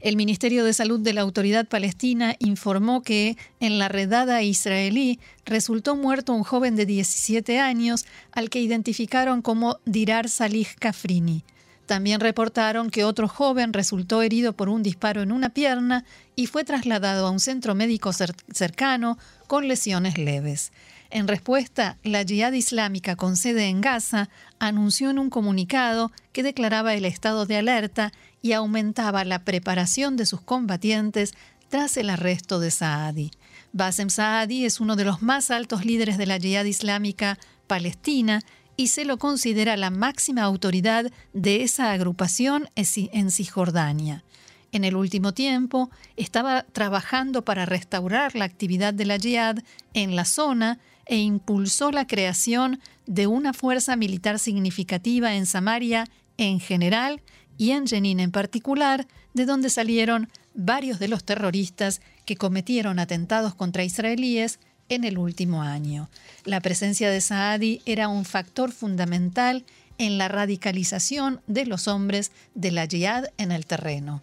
El 0.00 0.16
Ministerio 0.16 0.64
de 0.64 0.72
Salud 0.72 1.00
de 1.00 1.12
la 1.12 1.22
Autoridad 1.22 1.66
Palestina 1.66 2.36
informó 2.38 3.02
que 3.02 3.36
en 3.58 3.78
la 3.78 3.88
redada 3.88 4.42
israelí 4.42 5.18
resultó 5.44 5.96
muerto 5.96 6.32
un 6.34 6.44
joven 6.44 6.76
de 6.76 6.86
17 6.86 7.58
años 7.58 8.06
al 8.30 8.48
que 8.48 8.60
identificaron 8.60 9.42
como 9.42 9.78
Dirar 9.84 10.28
Salih 10.28 10.68
Kafrini. 10.78 11.42
También 11.86 12.20
reportaron 12.20 12.90
que 12.90 13.02
otro 13.02 13.28
joven 13.28 13.72
resultó 13.72 14.22
herido 14.22 14.52
por 14.52 14.68
un 14.68 14.82
disparo 14.82 15.22
en 15.22 15.32
una 15.32 15.48
pierna 15.48 16.04
y 16.36 16.46
fue 16.46 16.62
trasladado 16.62 17.26
a 17.26 17.30
un 17.30 17.40
centro 17.40 17.74
médico 17.74 18.12
cercano 18.12 19.18
con 19.46 19.66
lesiones 19.66 20.18
leves. 20.18 20.70
En 21.10 21.26
respuesta, 21.26 21.96
la 22.04 22.22
Jihad 22.24 22.52
Islámica 22.52 23.16
con 23.16 23.38
sede 23.38 23.68
en 23.68 23.80
Gaza 23.80 24.28
anunció 24.58 25.08
en 25.08 25.18
un 25.18 25.30
comunicado 25.30 26.12
que 26.32 26.42
declaraba 26.42 26.92
el 26.94 27.06
estado 27.06 27.46
de 27.46 27.56
alerta 27.56 28.12
y 28.42 28.52
aumentaba 28.52 29.24
la 29.24 29.44
preparación 29.44 30.16
de 30.16 30.26
sus 30.26 30.40
combatientes 30.40 31.34
tras 31.68 31.96
el 31.96 32.10
arresto 32.10 32.60
de 32.60 32.70
Saadi. 32.70 33.30
Bassem 33.72 34.10
Saadi 34.10 34.64
es 34.64 34.80
uno 34.80 34.96
de 34.96 35.04
los 35.04 35.22
más 35.22 35.50
altos 35.50 35.84
líderes 35.84 36.18
de 36.18 36.26
la 36.26 36.38
Jihad 36.38 36.64
Islámica 36.64 37.38
palestina 37.66 38.42
y 38.76 38.88
se 38.88 39.04
lo 39.04 39.18
considera 39.18 39.76
la 39.76 39.90
máxima 39.90 40.42
autoridad 40.42 41.10
de 41.32 41.62
esa 41.62 41.92
agrupación 41.92 42.68
en 42.76 43.30
Cisjordania. 43.30 44.24
En 44.70 44.84
el 44.84 44.96
último 44.96 45.32
tiempo 45.32 45.90
estaba 46.16 46.62
trabajando 46.62 47.44
para 47.44 47.66
restaurar 47.66 48.34
la 48.34 48.44
actividad 48.44 48.94
de 48.94 49.06
la 49.06 49.18
Jihad 49.18 49.58
en 49.94 50.14
la 50.14 50.24
zona 50.24 50.78
e 51.06 51.16
impulsó 51.16 51.90
la 51.90 52.06
creación 52.06 52.80
de 53.06 53.26
una 53.26 53.54
fuerza 53.54 53.96
militar 53.96 54.38
significativa 54.38 55.34
en 55.34 55.46
Samaria 55.46 56.04
en 56.36 56.60
general 56.60 57.22
y 57.58 57.72
en 57.72 57.86
Jenin 57.86 58.20
en 58.20 58.30
particular, 58.30 59.06
de 59.34 59.44
donde 59.44 59.68
salieron 59.68 60.28
varios 60.54 60.98
de 60.98 61.08
los 61.08 61.24
terroristas 61.24 62.00
que 62.24 62.36
cometieron 62.36 62.98
atentados 62.98 63.54
contra 63.54 63.84
israelíes 63.84 64.60
en 64.88 65.04
el 65.04 65.18
último 65.18 65.62
año. 65.62 66.08
La 66.44 66.60
presencia 66.60 67.10
de 67.10 67.20
Saadi 67.20 67.82
era 67.84 68.08
un 68.08 68.24
factor 68.24 68.72
fundamental 68.72 69.64
en 69.98 70.16
la 70.16 70.28
radicalización 70.28 71.40
de 71.46 71.66
los 71.66 71.88
hombres 71.88 72.30
de 72.54 72.70
la 72.70 72.86
Jihad 72.86 73.26
en 73.36 73.52
el 73.52 73.66
terreno. 73.66 74.22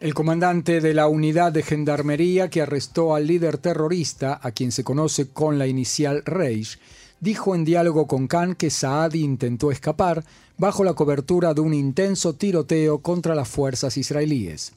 El 0.00 0.14
comandante 0.14 0.80
de 0.80 0.94
la 0.94 1.08
unidad 1.08 1.50
de 1.50 1.62
gendarmería 1.62 2.50
que 2.50 2.62
arrestó 2.62 3.14
al 3.14 3.26
líder 3.26 3.58
terrorista, 3.58 4.38
a 4.40 4.52
quien 4.52 4.70
se 4.70 4.84
conoce 4.84 5.28
con 5.28 5.58
la 5.58 5.66
inicial 5.66 6.22
Reish, 6.24 6.78
dijo 7.20 7.54
en 7.54 7.64
diálogo 7.64 8.06
con 8.06 8.26
Khan 8.26 8.54
que 8.54 8.70
Saadi 8.70 9.22
intentó 9.22 9.70
escapar 9.70 10.24
bajo 10.56 10.84
la 10.84 10.94
cobertura 10.94 11.54
de 11.54 11.60
un 11.60 11.74
intenso 11.74 12.34
tiroteo 12.34 12.98
contra 12.98 13.34
las 13.34 13.48
fuerzas 13.48 13.96
israelíes 13.96 14.72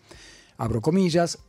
abro 0.61 0.79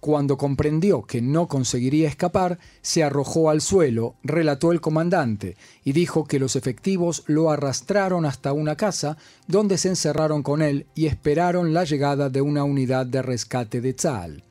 cuando 0.01 0.39
comprendió 0.39 1.03
que 1.03 1.21
no 1.21 1.47
conseguiría 1.47 2.09
escapar, 2.09 2.59
se 2.81 3.05
arrojó 3.05 3.51
al 3.51 3.61
suelo, 3.61 4.15
relató 4.25 4.73
el 4.73 4.81
comandante, 4.81 5.55
y 5.85 5.93
dijo 5.93 6.25
que 6.25 6.39
los 6.39 6.57
efectivos 6.57 7.23
lo 7.27 7.51
arrastraron 7.51 8.25
hasta 8.25 8.55
una 8.55 8.77
casa, 8.77 9.19
donde 9.47 9.77
se 9.77 9.91
encerraron 9.91 10.43
con 10.43 10.63
él 10.63 10.87
y 10.95 11.07
esperaron 11.07 11.75
la 11.75 11.85
llegada 11.85 12.31
de 12.31 12.41
una 12.41 12.65
unidad 12.65 13.05
de 13.05 13.21
rescate 13.21 13.83
de 13.83 13.93
Tzal. 13.93 14.43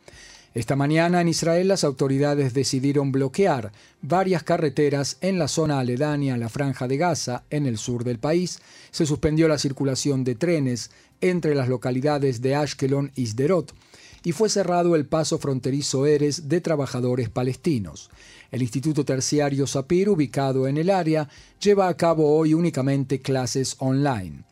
Esta 0.54 0.76
mañana 0.76 1.22
en 1.22 1.30
Israel 1.30 1.70
las 1.70 1.86
autoridades 1.86 2.54
decidieron 2.54 3.14
bloquear 3.14 3.72
varias 4.02 4.44
carreteras 4.44 5.18
en 5.22 5.40
la 5.40 5.48
zona 5.48 5.80
aledaña 5.80 6.36
a 6.36 6.38
la 6.38 6.50
franja 6.50 6.90
de 6.90 6.98
Gaza, 6.98 7.44
en 7.50 7.66
el 7.66 7.78
sur 7.78 8.04
del 8.04 8.20
país. 8.20 8.60
Se 8.92 9.06
suspendió 9.06 9.48
la 9.48 9.58
circulación 9.58 10.26
de 10.26 10.36
trenes 10.36 10.92
entre 11.22 11.56
las 11.56 11.70
localidades 11.70 12.42
de 12.42 12.56
Ashkelon 12.56 13.12
y 13.16 13.28
Sderot 13.28 13.74
y 14.24 14.34
fue 14.34 14.50
cerrado 14.50 14.96
el 14.96 15.06
paso 15.06 15.38
fronterizo 15.38 16.06
Eres 16.06 16.50
de 16.50 16.60
trabajadores 16.60 17.30
palestinos. 17.30 18.10
El 18.52 18.62
Instituto 18.62 19.06
Terciario 19.06 19.66
Sapir, 19.68 20.10
ubicado 20.10 20.68
en 20.68 20.78
el 20.78 20.90
área, 20.90 21.30
lleva 21.62 21.88
a 21.88 21.96
cabo 21.96 22.38
hoy 22.38 22.54
únicamente 22.54 23.22
clases 23.22 23.78
online. 23.80 24.44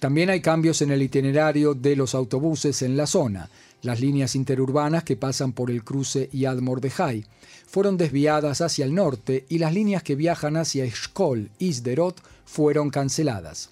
También 0.00 0.28
hay 0.28 0.40
cambios 0.40 0.82
en 0.82 0.90
el 0.90 1.02
itinerario 1.02 1.72
de 1.72 1.96
los 1.96 2.14
autobuses 2.14 2.82
en 2.82 2.96
la 2.96 3.06
zona. 3.06 3.48
Las 3.82 4.00
líneas 4.00 4.34
interurbanas 4.34 5.04
que 5.04 5.16
pasan 5.16 5.52
por 5.52 5.70
el 5.70 5.84
cruce 5.84 6.28
Yad 6.32 6.58
Mordejai 6.58 7.24
fueron 7.66 7.96
desviadas 7.96 8.60
hacia 8.60 8.84
el 8.84 8.94
norte 8.94 9.44
y 9.48 9.58
las 9.58 9.74
líneas 9.74 10.02
que 10.02 10.14
viajan 10.14 10.56
hacia 10.56 10.84
Eshkol 10.84 11.50
y 11.58 11.72
Sderot 11.72 12.20
fueron 12.44 12.90
canceladas. 12.90 13.70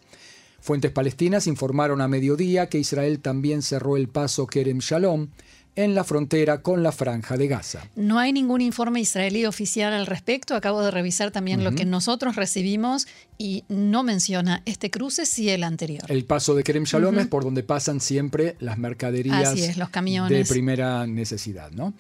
Fuentes 0.60 0.92
palestinas 0.92 1.46
informaron 1.46 2.00
a 2.00 2.08
mediodía 2.08 2.68
que 2.68 2.78
Israel 2.78 3.20
también 3.20 3.62
cerró 3.62 3.96
el 3.96 4.08
paso 4.08 4.46
Kerem 4.46 4.78
Shalom 4.78 5.28
en 5.76 5.94
la 5.94 6.04
frontera 6.04 6.62
con 6.62 6.82
la 6.82 6.92
franja 6.92 7.36
de 7.36 7.48
Gaza. 7.48 7.82
No 7.96 8.18
hay 8.18 8.32
ningún 8.32 8.60
informe 8.60 9.00
israelí 9.00 9.44
oficial 9.44 9.92
al 9.92 10.06
respecto. 10.06 10.54
Acabo 10.54 10.82
de 10.82 10.90
revisar 10.90 11.30
también 11.30 11.64
lo 11.64 11.72
que 11.74 11.84
nosotros 11.84 12.36
recibimos 12.36 13.06
y 13.38 13.64
no 13.68 14.02
menciona 14.02 14.62
este 14.66 14.90
cruce 14.90 15.26
si 15.26 15.50
el 15.50 15.64
anterior. 15.64 16.04
El 16.08 16.24
paso 16.24 16.54
de 16.54 16.62
Kerem 16.62 16.84
Shalom 16.84 17.18
es 17.18 17.26
por 17.26 17.44
donde 17.44 17.62
pasan 17.62 18.00
siempre 18.00 18.56
las 18.60 18.78
mercaderías 18.78 19.76
los 19.76 19.88
camiones. 19.88 20.36
de 20.36 20.44
primera 20.44 21.06
necesidad. 21.06 21.70
¿no? 21.70 21.94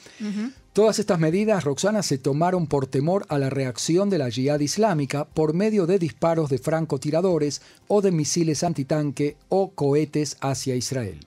Todas 0.72 0.98
estas 0.98 1.18
medidas, 1.18 1.64
Roxana, 1.64 2.02
se 2.02 2.18
tomaron 2.18 2.66
por 2.66 2.86
temor 2.86 3.26
a 3.28 3.38
la 3.38 3.50
reacción 3.50 4.10
de 4.10 4.18
la 4.18 4.28
yihad 4.28 4.60
islámica 4.60 5.24
por 5.24 5.54
medio 5.54 5.86
de 5.86 5.98
disparos 5.98 6.50
de 6.50 6.58
francotiradores 6.58 7.62
o 7.88 8.02
de 8.02 8.10
misiles 8.10 8.64
antitanque 8.64 9.36
o 9.48 9.70
cohetes 9.70 10.36
hacia 10.40 10.74
Israel. 10.74 11.20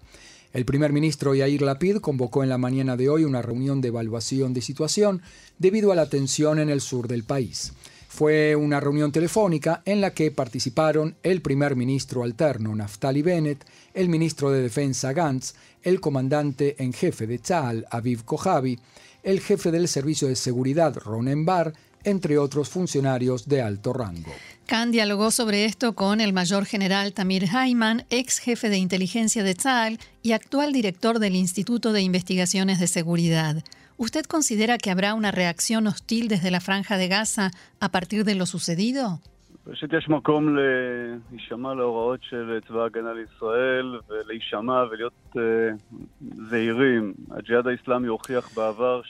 El 0.58 0.66
primer 0.66 0.92
ministro 0.92 1.36
Yair 1.36 1.62
Lapid 1.62 1.98
convocó 1.98 2.42
en 2.42 2.50
la 2.50 2.58
mañana 2.58 2.98
de 2.98 3.10
hoy 3.10 3.26
una 3.26 3.44
reunión 3.44 3.80
de 3.80 3.90
evaluación 3.90 4.56
de 4.56 4.62
situación 4.62 5.22
debido 5.60 5.92
a 5.92 5.96
la 5.96 6.10
tensión 6.10 6.58
en 6.58 6.72
el 6.72 6.82
sur 6.82 7.08
del 7.08 7.24
país. 7.24 7.74
Fue 8.08 8.56
una 8.56 8.80
reunión 8.80 9.12
telefónica 9.12 9.84
en 9.86 10.02
la 10.02 10.16
que 10.16 10.32
participaron 10.32 11.16
el 11.22 11.44
primer 11.44 11.76
ministro 11.76 12.24
alterno 12.24 12.76
Naftali 12.76 13.22
Bennett, 13.22 13.66
el 13.94 14.10
ministro 14.10 14.50
de 14.50 14.64
Defensa 14.64 15.14
Gantz, 15.14 15.54
el 15.84 16.02
comandante 16.02 16.76
en 16.80 16.92
jefe 16.92 17.28
de 17.28 17.38
Tzal 17.38 17.86
Aviv 17.92 18.24
Kojavi, 18.26 18.80
el 19.22 19.42
jefe 19.42 19.70
del 19.70 19.88
Servicio 19.88 20.28
de 20.28 20.36
Seguridad 20.36 20.98
Ronen 20.98 21.46
Bar, 21.46 21.74
entre 22.07 22.39
otros 22.39 22.69
funcionarios 22.69 23.49
de 23.49 23.63
alto 23.63 23.93
rango. 23.93 24.33
Khan 24.67 24.91
dialogó 24.91 25.31
sobre 25.31 25.65
esto 25.65 25.95
con 25.95 26.21
el 26.21 26.33
mayor 26.33 26.65
general 26.65 27.13
Tamir 27.13 27.45
Hayman, 27.55 28.05
ex 28.11 28.39
jefe 28.39 28.69
de 28.69 28.79
inteligencia 28.79 29.45
de 29.45 29.55
Tzal 29.55 29.99
y 30.23 30.33
actual 30.33 30.73
director 30.73 31.19
del 31.19 31.37
Instituto 31.37 31.93
de 31.93 32.01
Investigaciones 32.01 32.81
de 32.81 32.87
Seguridad. 32.87 33.63
¿Usted 33.99 34.25
considera 34.25 34.79
que 34.79 34.91
habrá 34.91 35.15
una 35.15 35.31
reacción 35.31 35.87
hostil 35.87 36.29
desde 36.29 36.51
la 36.51 36.61
franja 36.61 36.97
de 36.97 37.09
Gaza 37.09 37.51
a 37.81 37.89
partir 37.91 38.25
de 38.25 38.35
lo 38.35 38.47
sucedido? 38.47 39.21
ראשית, 39.67 39.93
יש 39.93 40.09
מקום 40.09 40.57
להישמע 40.57 41.75
להוראות 41.75 42.21
של 42.23 42.59
צבא 42.69 42.83
ההגנה 42.83 43.13
לישראל 43.13 44.01
ולהישמע 44.09 44.85
ולהיות 44.91 45.37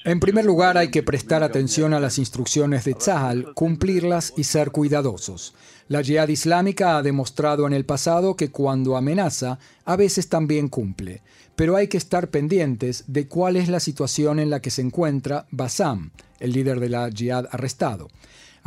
en 0.04 0.20
primer 0.20 0.44
lugar, 0.44 0.78
hay 0.78 0.92
que 0.92 1.04
prestar 1.04 1.42
atención 1.42 1.94
a 1.94 2.02
las 2.02 2.18
instrucciones 2.18 2.84
de 2.84 2.96
Tzahal, 2.96 3.54
cumplirlas 3.54 4.34
y 4.36 4.44
ser 4.44 4.72
cuidadosos. 4.72 5.56
La 5.88 6.04
Jihad 6.04 6.28
Islámica 6.28 6.98
ha 6.98 7.02
demostrado 7.02 7.66
en 7.66 7.72
el 7.72 7.86
pasado 7.86 8.36
que 8.36 8.52
cuando 8.52 8.98
amenaza, 8.98 9.58
a 9.86 9.96
veces 9.96 10.28
también 10.28 10.68
cumple. 10.68 11.22
Pero 11.56 11.78
hay 11.78 11.88
que 11.88 11.98
estar 11.98 12.30
pendientes 12.30 13.06
de 13.08 13.28
cuál 13.28 13.56
es 13.56 13.70
la 13.70 13.80
situación 13.80 14.40
en 14.40 14.50
la 14.50 14.62
que 14.62 14.70
se 14.70 14.82
encuentra 14.82 15.48
Bassam, 15.50 16.12
el 16.42 16.52
líder 16.52 16.82
de 16.82 16.90
la 16.90 17.10
Jihad 17.10 17.48
arrestado. 17.52 18.10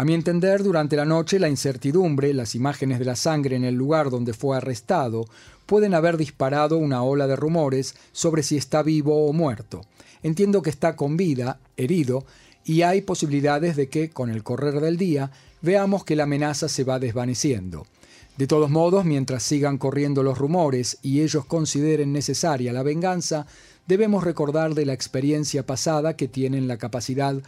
A 0.00 0.04
mi 0.06 0.14
entender, 0.14 0.62
durante 0.62 0.96
la 0.96 1.04
noche 1.04 1.38
la 1.38 1.50
incertidumbre, 1.50 2.32
las 2.32 2.54
imágenes 2.54 2.98
de 2.98 3.04
la 3.04 3.16
sangre 3.16 3.56
en 3.56 3.64
el 3.64 3.74
lugar 3.74 4.08
donde 4.08 4.32
fue 4.32 4.56
arrestado, 4.56 5.26
pueden 5.66 5.92
haber 5.92 6.16
disparado 6.16 6.78
una 6.78 7.02
ola 7.02 7.26
de 7.26 7.36
rumores 7.36 7.94
sobre 8.10 8.42
si 8.42 8.56
está 8.56 8.82
vivo 8.82 9.26
o 9.26 9.34
muerto. 9.34 9.82
Entiendo 10.22 10.62
que 10.62 10.70
está 10.70 10.96
con 10.96 11.18
vida, 11.18 11.60
herido, 11.76 12.24
y 12.64 12.80
hay 12.80 13.02
posibilidades 13.02 13.76
de 13.76 13.90
que, 13.90 14.08
con 14.08 14.30
el 14.30 14.42
correr 14.42 14.80
del 14.80 14.96
día, 14.96 15.32
veamos 15.60 16.02
que 16.06 16.16
la 16.16 16.22
amenaza 16.22 16.70
se 16.70 16.84
va 16.84 16.98
desvaneciendo. 16.98 17.86
De 18.38 18.46
todos 18.46 18.70
modos, 18.70 19.04
mientras 19.04 19.42
sigan 19.42 19.76
corriendo 19.76 20.22
los 20.22 20.38
rumores 20.38 20.96
y 21.02 21.20
ellos 21.20 21.44
consideren 21.44 22.14
necesaria 22.14 22.72
la 22.72 22.82
venganza, 22.82 23.46
debemos 23.86 24.24
recordar 24.24 24.72
de 24.72 24.86
la 24.86 24.94
experiencia 24.94 25.66
pasada 25.66 26.16
que 26.16 26.26
tienen 26.26 26.68
la 26.68 26.78
capacidad 26.78 27.42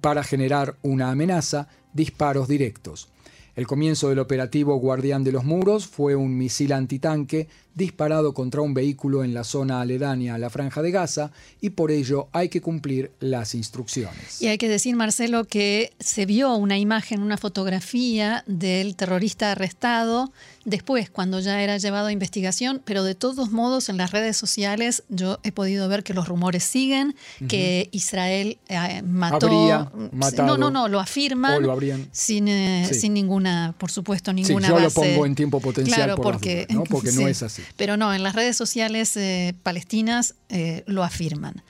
para 0.00 0.24
generar 0.24 0.76
una 0.82 1.10
amenaza, 1.10 1.68
disparos 1.92 2.48
directos. 2.48 3.08
El 3.54 3.66
comienzo 3.66 4.08
del 4.08 4.18
operativo 4.18 4.76
Guardián 4.76 5.24
de 5.24 5.32
los 5.32 5.44
Muros 5.44 5.86
fue 5.86 6.14
un 6.14 6.38
misil 6.38 6.72
antitanque 6.72 7.48
disparado 7.74 8.34
contra 8.34 8.60
un 8.60 8.74
vehículo 8.74 9.24
en 9.24 9.34
la 9.34 9.44
zona 9.44 9.80
aledaña 9.80 10.34
a 10.34 10.38
la 10.38 10.50
franja 10.50 10.82
de 10.82 10.90
Gaza 10.90 11.30
y 11.60 11.70
por 11.70 11.90
ello 11.90 12.28
hay 12.32 12.48
que 12.48 12.60
cumplir 12.60 13.12
las 13.20 13.54
instrucciones. 13.54 14.40
Y 14.42 14.48
hay 14.48 14.58
que 14.58 14.68
decir, 14.68 14.94
Marcelo, 14.96 15.44
que 15.44 15.92
se 15.98 16.26
vio 16.26 16.54
una 16.54 16.78
imagen, 16.78 17.22
una 17.22 17.36
fotografía 17.36 18.44
del 18.46 18.96
terrorista 18.96 19.52
arrestado 19.52 20.32
después, 20.64 21.10
cuando 21.10 21.40
ya 21.40 21.62
era 21.62 21.76
llevado 21.78 22.06
a 22.06 22.12
investigación, 22.12 22.80
pero 22.84 23.02
de 23.04 23.14
todos 23.14 23.50
modos 23.50 23.88
en 23.88 23.96
las 23.96 24.12
redes 24.12 24.36
sociales 24.36 25.02
yo 25.08 25.38
he 25.42 25.52
podido 25.52 25.88
ver 25.88 26.04
que 26.04 26.14
los 26.14 26.28
rumores 26.28 26.62
siguen, 26.62 27.16
que 27.48 27.88
Israel 27.92 28.58
eh, 28.68 29.02
mató... 29.02 29.46
Habría 29.46 29.90
matado, 30.12 30.46
no, 30.46 30.56
no, 30.56 30.70
no, 30.70 30.88
lo 30.88 31.00
afirman 31.00 31.54
o 31.54 31.60
lo 31.60 31.72
habrían, 31.72 32.08
sin, 32.12 32.48
eh, 32.48 32.86
sí. 32.88 33.00
sin 33.00 33.14
ninguna, 33.14 33.74
por 33.78 33.90
supuesto, 33.90 34.32
ninguna 34.32 34.66
sí, 34.66 34.72
yo 34.72 34.74
base. 34.74 34.84
lo 34.84 34.90
pongo 34.92 35.26
en 35.26 35.34
tiempo 35.34 35.60
potencial 35.60 35.96
Claro, 35.96 36.16
por 36.16 36.26
las 36.26 36.34
porque, 36.34 36.66
dudas, 36.68 36.76
¿no? 36.76 36.84
porque 36.90 37.10
sí. 37.10 37.22
no 37.22 37.28
es 37.28 37.42
así. 37.42 37.61
Pero 37.76 37.96
no, 37.96 38.12
en 38.12 38.22
las 38.22 38.34
redes 38.34 38.56
sociales 38.56 39.16
eh, 39.16 39.54
palestinas 39.62 40.34
eh, 40.48 40.82
lo 40.86 41.02
afirman. 41.02 41.62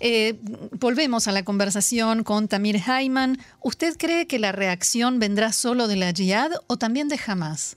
Eh, 0.00 0.38
volvemos 0.72 1.26
a 1.28 1.32
la 1.32 1.42
conversación 1.44 2.22
con 2.22 2.48
Tamir 2.48 2.78
Hayman. 2.86 3.38
¿Usted 3.62 3.96
cree 3.98 4.26
que 4.26 4.38
la 4.38 4.52
reacción 4.52 5.18
vendrá 5.18 5.52
solo 5.52 5.88
de 5.88 5.96
la 5.96 6.12
Jihad 6.12 6.50
o 6.66 6.76
también 6.76 7.08
de 7.08 7.18
Hamas? 7.26 7.76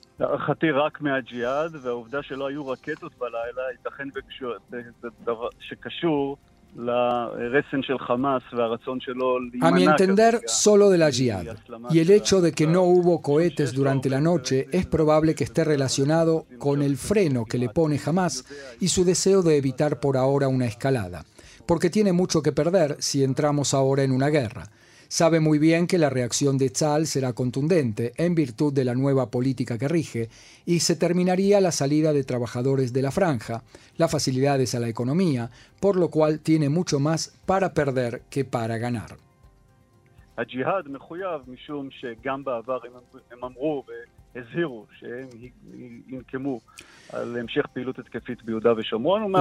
A 9.61 9.71
mi 9.71 9.83
entender, 9.83 10.41
solo 10.45 10.89
de 10.89 10.97
la 10.97 11.11
Jihad. 11.11 11.57
Y 11.89 11.99
el 11.99 12.09
hecho 12.11 12.41
de 12.41 12.51
que 12.51 12.67
no 12.67 12.83
hubo 12.83 13.21
cohetes 13.21 13.73
durante 13.73 14.09
la 14.09 14.21
noche 14.21 14.67
es 14.71 14.85
probable 14.85 15.35
que 15.35 15.43
esté 15.43 15.63
relacionado 15.63 16.45
con 16.57 16.81
el 16.81 16.97
freno 16.97 17.45
que 17.45 17.57
le 17.57 17.69
pone 17.69 17.99
Hamas 18.03 18.45
y 18.79 18.87
su 18.89 19.03
deseo 19.03 19.41
de 19.41 19.57
evitar 19.57 19.99
por 19.99 20.15
ahora 20.15 20.47
una 20.47 20.65
escalada, 20.65 21.25
porque 21.65 21.89
tiene 21.89 22.13
mucho 22.13 22.41
que 22.41 22.51
perder 22.51 22.97
si 22.99 23.23
entramos 23.23 23.73
ahora 23.73 24.03
en 24.03 24.11
una 24.11 24.29
guerra. 24.29 24.69
Sabe 25.11 25.39
muy 25.39 25.57
bien 25.57 25.87
que 25.87 25.97
la 25.97 26.11
reacción 26.11 26.59
de 26.59 26.69
Tzal 26.69 27.07
será 27.07 27.33
contundente 27.33 28.13
en 28.17 28.35
virtud 28.35 28.71
de 28.71 28.85
la 28.85 28.93
nueva 28.93 29.31
política 29.31 29.79
que 29.79 29.87
rige 29.87 30.29
y 30.67 30.81
se 30.81 30.95
terminaría 30.95 31.59
la 31.61 31.71
salida 31.71 32.13
de 32.13 32.23
trabajadores 32.23 32.93
de 32.93 33.01
la 33.01 33.09
franja, 33.09 33.63
las 33.97 34.11
facilidades 34.11 34.75
a 34.75 34.79
la 34.79 34.87
economía, 34.87 35.49
por 35.81 35.95
lo 35.95 36.11
cual 36.11 36.41
tiene 36.41 36.69
mucho 36.69 36.99
más 36.99 37.35
para 37.47 37.73
perder 37.73 38.21
que 38.29 38.45
para 38.45 38.77
ganar. 38.77 39.17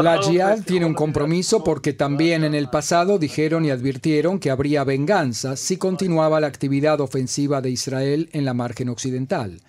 La 0.03 0.23
Jihad 0.23 0.65
tiene 0.65 0.87
un 0.87 0.95
compromiso 0.95 1.63
porque 1.63 1.93
también 1.93 2.45
en 2.45 2.55
el 2.55 2.71
pasado 2.71 3.19
dijeron 3.19 3.65
y 3.67 3.71
advirtieron 3.71 4.39
que 4.39 4.51
habría 4.51 4.85
venganza 4.85 5.57
si 5.57 5.77
continuaba 5.77 6.41
la 6.41 6.47
actividad 6.47 7.01
ofensiva 7.01 7.61
de 7.61 7.71
Israel 7.71 8.31
en 8.33 8.47
la 8.47 8.55
margen 8.55 8.89
occidental. 8.89 9.61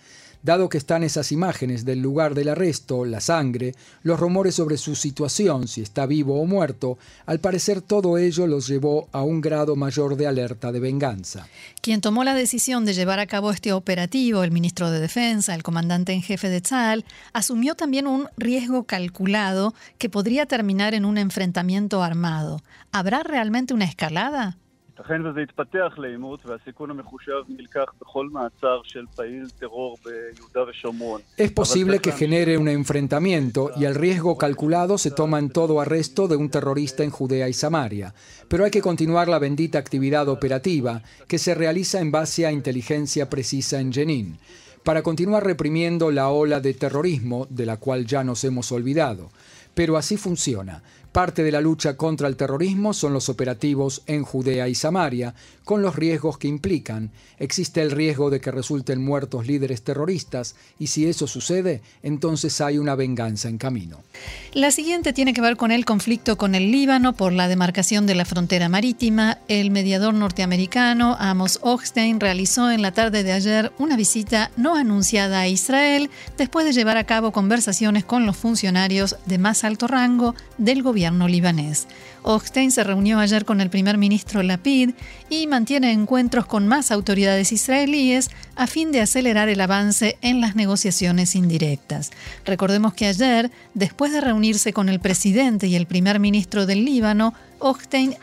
Dado 0.41 0.69
que 0.69 0.77
están 0.77 1.03
esas 1.03 1.33
imágenes 1.33 1.83
del 1.83 1.99
lugar 1.99 2.33
del 2.33 2.47
arresto, 2.47 3.03
la 3.03 3.19
sangre, 3.19 3.75
los 4.03 4.17
rumores 4.17 4.55
sobre 4.55 4.77
su 4.77 4.95
situación, 4.95 5.67
si 5.67 5.81
está 5.81 6.05
vivo 6.05 6.39
o 6.39 6.45
muerto, 6.45 6.97
al 7.25 7.39
parecer 7.39 7.81
todo 7.81 8.17
ello 8.17 8.47
los 8.47 8.65
llevó 8.65 9.09
a 9.11 9.21
un 9.21 9.41
grado 9.41 9.75
mayor 9.75 10.15
de 10.15 10.27
alerta 10.27 10.71
de 10.71 10.79
venganza. 10.79 11.45
Quien 11.81 11.99
tomó 11.99 12.23
la 12.23 12.35
decisión 12.35 12.85
de 12.85 12.93
llevar 12.93 13.19
a 13.19 13.27
cabo 13.27 13.51
este 13.51 13.73
operativo, 13.73 14.43
el 14.43 14.51
ministro 14.51 14.89
de 14.91 15.01
Defensa, 15.01 15.53
el 15.55 15.63
comandante 15.63 16.13
en 16.13 16.21
jefe 16.21 16.47
de 16.47 16.61
Tzal, 16.61 17.03
asumió 17.33 17.75
también 17.75 18.07
un 18.07 18.29
riesgo 18.37 18.85
calculado 18.85 19.73
que 19.97 20.09
podría 20.09 20.45
terminar 20.45 20.93
en 20.93 21.03
un 21.03 21.17
enfrentamiento 21.17 22.01
armado. 22.01 22.61
¿Habrá 22.93 23.23
realmente 23.23 23.73
una 23.73 23.85
escalada? 23.85 24.57
Es 31.37 31.51
posible 31.51 31.99
que 31.99 32.11
genere 32.11 32.57
un 32.57 32.67
enfrentamiento 32.67 33.71
y 33.77 33.85
el 33.85 33.95
riesgo 33.95 34.37
calculado 34.37 34.97
se 34.97 35.11
toma 35.11 35.39
en 35.39 35.49
todo 35.49 35.79
arresto 35.79 36.27
de 36.27 36.35
un 36.35 36.49
terrorista 36.49 37.03
en 37.03 37.11
Judea 37.11 37.47
y 37.47 37.53
Samaria. 37.53 38.13
Pero 38.49 38.65
hay 38.65 38.71
que 38.71 38.81
continuar 38.81 39.29
la 39.29 39.39
bendita 39.39 39.79
actividad 39.79 40.27
operativa 40.27 41.01
que 41.27 41.37
se 41.37 41.55
realiza 41.55 42.01
en 42.01 42.11
base 42.11 42.45
a 42.45 42.51
inteligencia 42.51 43.29
precisa 43.29 43.79
en 43.79 43.93
Jenin 43.93 44.37
para 44.83 45.03
continuar 45.03 45.45
reprimiendo 45.45 46.11
la 46.11 46.29
ola 46.29 46.59
de 46.59 46.73
terrorismo 46.73 47.47
de 47.49 47.65
la 47.65 47.77
cual 47.77 48.05
ya 48.05 48.23
nos 48.23 48.43
hemos 48.43 48.71
olvidado. 48.71 49.29
Pero 49.73 49.97
así 49.97 50.17
funciona. 50.17 50.81
Parte 51.11 51.41
de 51.41 51.51
la 51.51 51.59
lucha 51.59 51.97
contra 51.97 52.27
el 52.27 52.35
terrorismo 52.35 52.93
son 52.93 53.13
los 53.13 53.29
operativos 53.29 54.03
en 54.05 54.23
Judea 54.23 54.67
y 54.67 54.75
Samaria, 54.75 55.33
con 55.65 55.81
los 55.81 55.95
riesgos 55.95 56.37
que 56.37 56.47
implican. 56.47 57.11
Existe 57.39 57.81
el 57.81 57.89
riesgo 57.91 58.29
de 58.29 58.39
que 58.39 58.51
resulten 58.51 59.03
muertos 59.03 59.47
líderes 59.47 59.81
terroristas 59.81 60.55
y 60.77 60.87
si 60.87 61.07
eso 61.07 61.25
sucede, 61.25 61.81
entonces 62.03 62.61
hay 62.61 62.77
una 62.77 62.93
venganza 62.95 63.49
en 63.49 63.57
camino. 63.57 64.01
La 64.53 64.71
siguiente 64.71 65.13
tiene 65.13 65.33
que 65.33 65.41
ver 65.41 65.57
con 65.57 65.71
el 65.71 65.85
conflicto 65.85 66.37
con 66.37 66.53
el 66.53 66.71
Líbano 66.71 67.13
por 67.13 67.33
la 67.33 67.47
demarcación 67.47 68.05
de 68.05 68.15
la 68.15 68.25
frontera 68.25 68.69
marítima. 68.69 69.39
El 69.47 69.71
mediador 69.71 70.13
norteamericano 70.13 71.15
Amos 71.19 71.59
Hochstein 71.63 72.19
realizó 72.19 72.69
en 72.71 72.81
la 72.81 72.91
tarde 72.91 73.23
de 73.23 73.31
ayer 73.31 73.71
una 73.79 73.95
visita 73.95 74.51
no 74.57 74.75
anunciada 74.75 75.41
a 75.41 75.47
Israel 75.47 76.09
después 76.37 76.65
de 76.65 76.73
llevar 76.73 76.97
a 76.97 77.05
cabo 77.05 77.31
conversaciones 77.31 78.05
con 78.05 78.25
los 78.25 78.37
funcionarios 78.37 79.17
de 79.25 79.37
más 79.37 79.58
alto 79.63 79.87
rango 79.87 80.35
del 80.57 80.83
gobierno 80.83 81.27
libanés. 81.27 81.87
Hochstein 82.23 82.71
se 82.71 82.83
reunió 82.83 83.19
ayer 83.19 83.45
con 83.45 83.61
el 83.61 83.69
primer 83.69 83.97
ministro 83.97 84.43
Lapid 84.43 84.91
y 85.29 85.47
mantiene 85.47 85.91
encuentros 85.91 86.45
con 86.45 86.67
más 86.67 86.91
autoridades 86.91 87.51
israelíes 87.51 88.29
a 88.55 88.67
fin 88.67 88.91
de 88.91 89.01
acelerar 89.01 89.49
el 89.49 89.61
avance 89.61 90.17
en 90.21 90.41
las 90.41 90.55
negociaciones 90.55 91.35
indirectas. 91.35 92.11
Recordemos 92.45 92.93
que 92.93 93.07
ayer, 93.07 93.51
después 93.73 94.11
de 94.11 94.21
reunirse 94.21 94.73
con 94.73 94.89
el 94.89 94.99
presidente 94.99 95.67
y 95.67 95.75
el 95.75 95.85
primer 95.85 96.19
ministro 96.19 96.65
del 96.65 96.85
Líbano, 96.85 97.33
Hochstein 97.59 98.15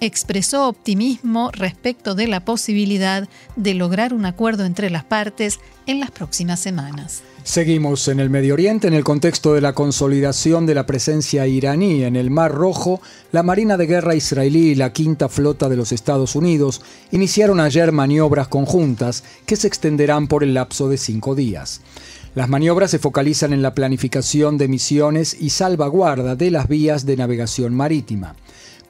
expresó 0.00 0.68
optimismo 0.68 1.50
respecto 1.52 2.14
de 2.14 2.26
la 2.26 2.44
posibilidad 2.44 3.28
de 3.56 3.74
lograr 3.74 4.14
un 4.14 4.26
acuerdo 4.26 4.64
entre 4.64 4.90
las 4.90 5.04
partes 5.04 5.60
en 5.86 6.00
las 6.00 6.10
próximas 6.10 6.60
semanas. 6.60 7.22
Seguimos 7.44 8.06
en 8.06 8.20
el 8.20 8.30
Medio 8.30 8.54
Oriente 8.54 8.86
en 8.86 8.94
el 8.94 9.02
contexto 9.02 9.54
de 9.54 9.60
la 9.60 9.72
consolidación 9.72 10.64
de 10.64 10.76
la 10.76 10.86
presencia 10.86 11.46
iraní 11.46 12.04
en 12.04 12.14
el 12.14 12.30
Mar 12.30 12.52
Rojo. 12.52 13.00
La 13.32 13.42
Marina 13.42 13.76
de 13.76 13.86
Guerra 13.86 14.14
israelí 14.14 14.70
y 14.70 14.74
la 14.76 14.92
Quinta 14.92 15.28
Flota 15.28 15.68
de 15.68 15.76
los 15.76 15.90
Estados 15.90 16.36
Unidos 16.36 16.82
iniciaron 17.10 17.58
ayer 17.58 17.90
maniobras 17.90 18.46
conjuntas 18.46 19.24
que 19.44 19.56
se 19.56 19.66
extenderán 19.66 20.28
por 20.28 20.44
el 20.44 20.54
lapso 20.54 20.88
de 20.88 20.98
cinco 20.98 21.34
días. 21.34 21.80
Las 22.34 22.48
maniobras 22.48 22.90
se 22.90 22.98
focalizan 22.98 23.52
en 23.52 23.60
la 23.60 23.74
planificación 23.74 24.56
de 24.56 24.68
misiones 24.68 25.36
y 25.38 25.50
salvaguarda 25.50 26.36
de 26.36 26.50
las 26.50 26.68
vías 26.68 27.04
de 27.04 27.16
navegación 27.16 27.74
marítima. 27.74 28.36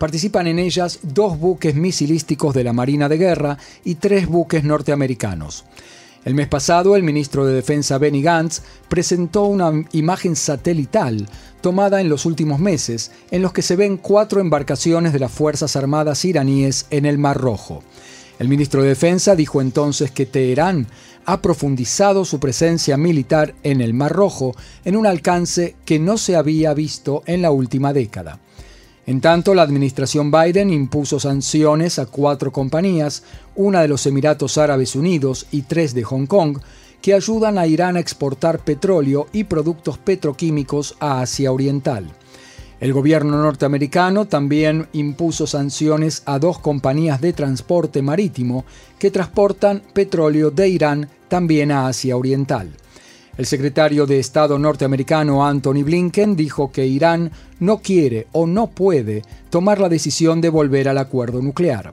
Participan 0.02 0.48
en 0.48 0.58
ellas 0.58 0.98
dos 1.04 1.38
buques 1.38 1.76
misilísticos 1.76 2.52
de 2.54 2.64
la 2.64 2.72
Marina 2.72 3.08
de 3.08 3.18
Guerra 3.18 3.56
y 3.84 3.94
tres 3.94 4.26
buques 4.26 4.64
norteamericanos. 4.64 5.64
El 6.24 6.34
mes 6.34 6.48
pasado, 6.48 6.96
el 6.96 7.04
ministro 7.04 7.46
de 7.46 7.54
Defensa 7.54 7.98
Benny 7.98 8.20
Gantz 8.20 8.62
presentó 8.88 9.44
una 9.44 9.70
imagen 9.92 10.34
satelital 10.34 11.28
tomada 11.60 12.00
en 12.00 12.08
los 12.08 12.26
últimos 12.26 12.58
meses, 12.58 13.12
en 13.30 13.42
los 13.42 13.52
que 13.52 13.62
se 13.62 13.76
ven 13.76 13.96
cuatro 13.96 14.40
embarcaciones 14.40 15.12
de 15.12 15.20
las 15.20 15.30
Fuerzas 15.30 15.76
Armadas 15.76 16.24
iraníes 16.24 16.86
en 16.90 17.06
el 17.06 17.18
Mar 17.18 17.38
Rojo. 17.38 17.84
El 18.40 18.48
ministro 18.48 18.82
de 18.82 18.88
Defensa 18.88 19.36
dijo 19.36 19.60
entonces 19.60 20.10
que 20.10 20.26
Teherán 20.26 20.88
ha 21.26 21.40
profundizado 21.40 22.24
su 22.24 22.40
presencia 22.40 22.96
militar 22.96 23.54
en 23.62 23.80
el 23.80 23.94
Mar 23.94 24.10
Rojo 24.10 24.56
en 24.84 24.96
un 24.96 25.06
alcance 25.06 25.76
que 25.84 26.00
no 26.00 26.18
se 26.18 26.34
había 26.34 26.74
visto 26.74 27.22
en 27.26 27.40
la 27.40 27.52
última 27.52 27.92
década. 27.92 28.40
En 29.04 29.20
tanto, 29.20 29.54
la 29.54 29.62
administración 29.62 30.30
Biden 30.30 30.70
impuso 30.70 31.18
sanciones 31.18 31.98
a 31.98 32.06
cuatro 32.06 32.52
compañías, 32.52 33.24
una 33.56 33.82
de 33.82 33.88
los 33.88 34.06
Emiratos 34.06 34.58
Árabes 34.58 34.94
Unidos 34.94 35.46
y 35.50 35.62
tres 35.62 35.92
de 35.92 36.04
Hong 36.04 36.26
Kong, 36.26 36.58
que 37.00 37.14
ayudan 37.14 37.58
a 37.58 37.66
Irán 37.66 37.96
a 37.96 38.00
exportar 38.00 38.60
petróleo 38.60 39.26
y 39.32 39.44
productos 39.44 39.98
petroquímicos 39.98 40.94
a 41.00 41.20
Asia 41.20 41.50
Oriental. 41.50 42.12
El 42.78 42.92
gobierno 42.92 43.42
norteamericano 43.42 44.26
también 44.26 44.88
impuso 44.92 45.48
sanciones 45.48 46.22
a 46.26 46.38
dos 46.38 46.60
compañías 46.60 47.20
de 47.20 47.32
transporte 47.32 48.02
marítimo 48.02 48.64
que 49.00 49.10
transportan 49.10 49.82
petróleo 49.92 50.50
de 50.52 50.68
Irán 50.68 51.08
también 51.28 51.72
a 51.72 51.88
Asia 51.88 52.16
Oriental. 52.16 52.70
El 53.38 53.46
secretario 53.46 54.04
de 54.04 54.18
Estado 54.18 54.58
norteamericano 54.58 55.46
Anthony 55.46 55.84
Blinken 55.84 56.36
dijo 56.36 56.70
que 56.70 56.86
Irán 56.86 57.32
no 57.60 57.78
quiere 57.78 58.26
o 58.32 58.46
no 58.46 58.66
puede 58.66 59.22
tomar 59.48 59.80
la 59.80 59.88
decisión 59.88 60.42
de 60.42 60.50
volver 60.50 60.86
al 60.86 60.98
acuerdo 60.98 61.40
nuclear. 61.40 61.92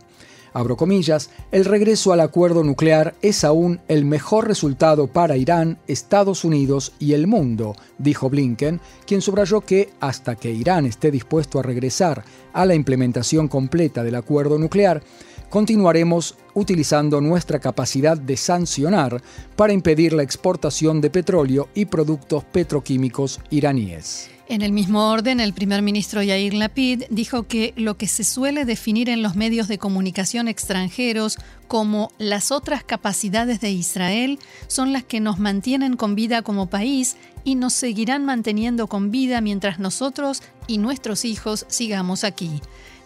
Abro 0.52 0.76
comillas, 0.76 1.30
el 1.52 1.64
regreso 1.64 2.12
al 2.12 2.20
acuerdo 2.20 2.64
nuclear 2.66 3.16
es 3.22 3.46
aún 3.46 3.80
el 3.88 4.04
mejor 4.04 4.48
resultado 4.48 5.08
para 5.08 5.38
Irán, 5.38 5.78
Estados 5.88 6.44
Unidos 6.44 6.92
y 7.00 7.14
el 7.14 7.28
mundo, 7.28 7.76
dijo 8.00 8.30
Blinken, 8.30 8.82
quien 9.06 9.22
subrayó 9.22 9.62
que 9.62 9.92
hasta 10.02 10.36
que 10.36 10.52
Irán 10.52 10.86
esté 10.86 11.10
dispuesto 11.10 11.60
a 11.60 11.64
regresar 11.64 12.26
a 12.52 12.66
la 12.66 12.76
implementación 12.76 13.48
completa 13.48 14.04
del 14.04 14.16
acuerdo 14.16 14.58
nuclear, 14.58 15.04
continuaremos 15.50 16.36
utilizando 16.54 17.22
nuestra 17.22 17.60
capacidad 17.60 18.18
de 18.18 18.38
sancionar 18.38 19.22
para 19.56 19.74
impedir 19.74 20.14
la 20.14 20.24
exportación 20.24 21.02
de 21.02 21.10
petróleo 21.10 21.70
y 21.74 21.86
productos 21.86 22.44
petroquímicos 22.46 23.40
iraníes. 23.50 24.30
En 24.50 24.64
el 24.64 24.72
mismo 24.72 25.12
orden, 25.12 25.40
el 25.40 25.54
primer 25.54 25.84
ministro 25.84 26.24
Yair 26.24 26.56
Lapid 26.56 27.04
dijo 27.12 27.44
que 27.44 27.72
lo 27.78 27.98
que 27.98 28.08
se 28.08 28.24
suele 28.24 28.66
definir 28.66 29.08
en 29.08 29.22
los 29.22 29.36
medios 29.36 29.68
de 29.68 29.78
comunicación 29.78 30.48
extranjeros 30.48 31.38
como 31.68 32.12
las 32.18 32.52
otras 32.52 32.84
capacidades 32.84 33.62
de 33.62 33.70
Israel 33.70 34.40
son 34.66 34.92
las 34.92 35.04
que 35.04 35.20
nos 35.20 35.38
mantienen 35.38 35.96
con 35.96 36.16
vida 36.16 36.42
como 36.42 36.68
país 36.68 37.16
y 37.44 37.54
nos 37.54 37.74
seguirán 37.74 38.26
manteniendo 38.26 38.88
con 38.88 39.12
vida 39.12 39.40
mientras 39.40 39.78
nosotros 39.78 40.42
y 40.66 40.80
nuestros 40.80 41.26
hijos 41.26 41.68
sigamos 41.70 42.24
aquí. 42.24 42.60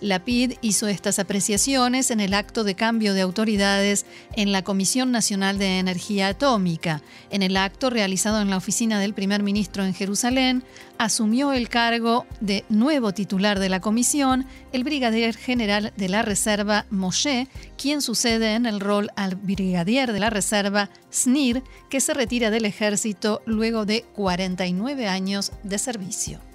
La 0.04 0.26
PID 0.26 0.56
hizo 0.60 0.90
estas 0.90 1.18
apreciaciones 1.18 2.12
en 2.12 2.20
el 2.20 2.34
acto 2.34 2.66
de 2.66 2.76
cambio 2.76 3.14
de 3.14 3.22
autoridades 3.22 4.06
en 4.36 4.52
la 4.52 4.62
Comisión 4.62 5.14
Nacional 5.14 5.58
de 5.58 5.80
Energía 5.80 6.28
Atómica. 6.28 7.02
En 7.30 7.42
el 7.42 7.56
acto 7.56 7.90
realizado 7.90 8.42
en 8.42 8.50
la 8.50 8.58
oficina 8.58 9.00
del 9.00 9.14
primer 9.14 9.44
ministro 9.44 9.86
en 9.86 9.94
Jerusalén, 9.94 10.66
asumió 10.98 11.54
el 11.54 11.70
cargo 11.70 12.26
de 12.42 12.66
nuevo 12.68 13.14
titular 13.14 13.60
de 13.60 13.70
la 13.70 13.80
comisión 13.80 14.46
el 14.74 14.84
brigadier 14.84 15.38
general 15.38 15.94
de 15.96 16.10
la 16.10 16.22
Reserva 16.22 16.86
Moshe, 16.90 17.48
quien 17.78 18.02
sucede 18.02 18.56
en 18.56 18.66
el 18.66 18.82
rol 18.82 19.10
al 19.16 19.36
brigadier 19.36 20.12
de 20.12 20.20
la 20.20 20.30
Reserva 20.30 20.90
Snir, 21.14 21.64
que 21.90 22.02
se 22.02 22.14
retira 22.14 22.50
del 22.50 22.66
ejército 22.66 23.42
luego 23.46 23.86
de 23.86 24.04
49 24.16 25.08
años 25.08 25.54
de 25.64 25.78
servicio. 25.78 26.53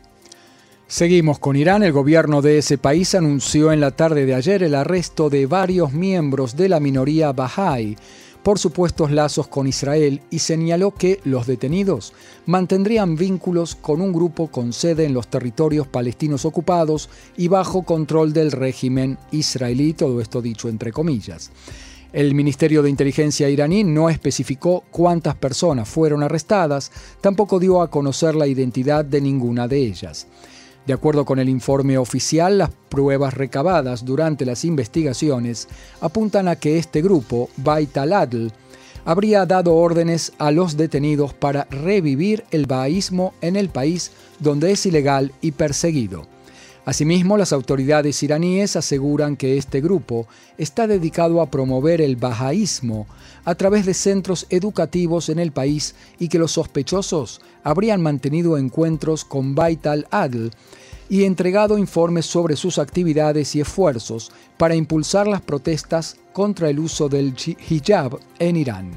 Seguimos 0.90 1.38
con 1.38 1.55
Irán. 1.55 1.83
El 1.83 1.92
gobierno 1.92 2.40
de 2.40 2.57
ese 2.57 2.79
país 2.79 3.14
anunció 3.14 3.72
en 3.72 3.81
la 3.81 3.90
tarde 3.90 4.24
de 4.24 4.35
ayer 4.35 4.62
el 4.62 4.74
arresto 4.74 5.29
de 5.29 5.44
varios 5.44 5.92
miembros 5.92 6.57
de 6.57 6.70
la 6.70 6.81
minoría 6.81 7.31
Bahá'í 7.31 7.94
por 8.42 8.59
supuestos 8.59 9.11
lazos 9.11 9.48
con 9.48 9.66
Israel 9.66 10.22
y 10.31 10.38
señaló 10.38 10.94
que 10.94 11.20
los 11.24 11.46
detenidos 11.46 12.14
mantendrían 12.46 13.16
vínculos 13.16 13.74
con 13.74 14.01
un 14.01 14.14
grupo 14.14 14.46
con 14.46 14.72
sede 14.72 15.05
en 15.05 15.12
los 15.12 15.29
territorios 15.29 15.87
palestinos 15.87 16.46
ocupados 16.46 17.11
y 17.37 17.48
bajo 17.48 17.83
control 17.83 18.33
del 18.33 18.51
régimen 18.51 19.18
israelí, 19.31 19.92
todo 19.92 20.22
esto 20.22 20.40
dicho 20.40 20.70
entre 20.70 20.90
comillas. 20.90 21.51
El 22.14 22.35
Ministerio 22.35 22.83
de 22.83 22.88
Inteligencia 22.88 23.51
iraní 23.51 23.85
no 23.85 24.09
especificó 24.09 24.85
cuántas 24.90 25.35
personas 25.35 25.87
fueron 25.87 26.22
arrestadas, 26.22 26.90
tampoco 27.20 27.59
dio 27.59 27.83
a 27.83 27.90
conocer 27.90 28.35
la 28.35 28.46
identidad 28.46 29.05
de 29.05 29.20
ninguna 29.20 29.68
de 29.68 29.81
ellas. 29.81 30.27
De 30.88 30.94
acuerdo 30.94 31.27
con 31.27 31.38
el 31.38 31.51
informe 31.51 31.98
oficial, 31.98 32.57
las 32.57 32.70
pruebas 32.88 33.35
recabadas 33.35 34.07
durante 34.07 34.46
las 34.46 34.64
investigaciones 34.64 35.68
apuntan 36.01 36.48
a 36.48 36.57
que 36.57 36.79
este 36.79 37.03
grupo, 37.03 37.51
Bait 37.59 37.94
al-Adl, 37.98 38.51
habría 39.05 39.44
dado 39.44 39.74
órdenes 39.74 40.33
a 40.38 40.51
los 40.51 40.79
detenidos 40.79 41.35
para 41.35 41.64
revivir 41.64 42.44
el 42.53 42.64
bahaísmo 42.64 43.35
en 43.42 43.57
el 43.57 43.68
país 43.68 44.12
donde 44.38 44.72
es 44.72 44.87
ilegal 44.87 45.31
y 45.42 45.53
perseguido. 45.53 46.27
Asimismo, 46.88 47.37
las 47.37 47.53
autoridades 47.53 48.22
iraníes 48.22 48.74
aseguran 48.74 49.37
que 49.37 49.59
este 49.59 49.83
grupo 49.83 50.27
está 50.57 50.87
dedicado 50.87 51.42
a 51.42 51.51
promover 51.51 52.01
el 52.01 52.16
bahaísmo 52.16 53.07
a 53.44 53.55
través 53.57 53.85
de 53.85 53.92
centros 53.92 54.46
educativos 54.48 55.29
en 55.29 55.38
el 55.38 55.53
país 55.53 55.94
y 56.18 56.29
que 56.29 56.38
los 56.38 56.53
sospechosos 56.53 57.42
habrían 57.62 58.01
mantenido 58.01 58.57
encuentros 58.57 59.27
con 59.27 59.55
Bait 59.55 59.87
al-Adl 59.87 60.51
y 61.11 61.24
entregado 61.24 61.77
informes 61.77 62.24
sobre 62.24 62.57
sus 62.57 62.79
actividades 62.79 63.55
y 63.55 63.61
esfuerzos 63.61 64.33
para 64.57 64.74
impulsar 64.74 65.27
las 65.27 65.42
protestas 65.42 66.16
contra 66.33 66.70
el 66.70 66.79
uso 66.79 67.11
del 67.11 67.35
hijab 67.68 68.18
en 68.38 68.57
Irán. 68.57 68.92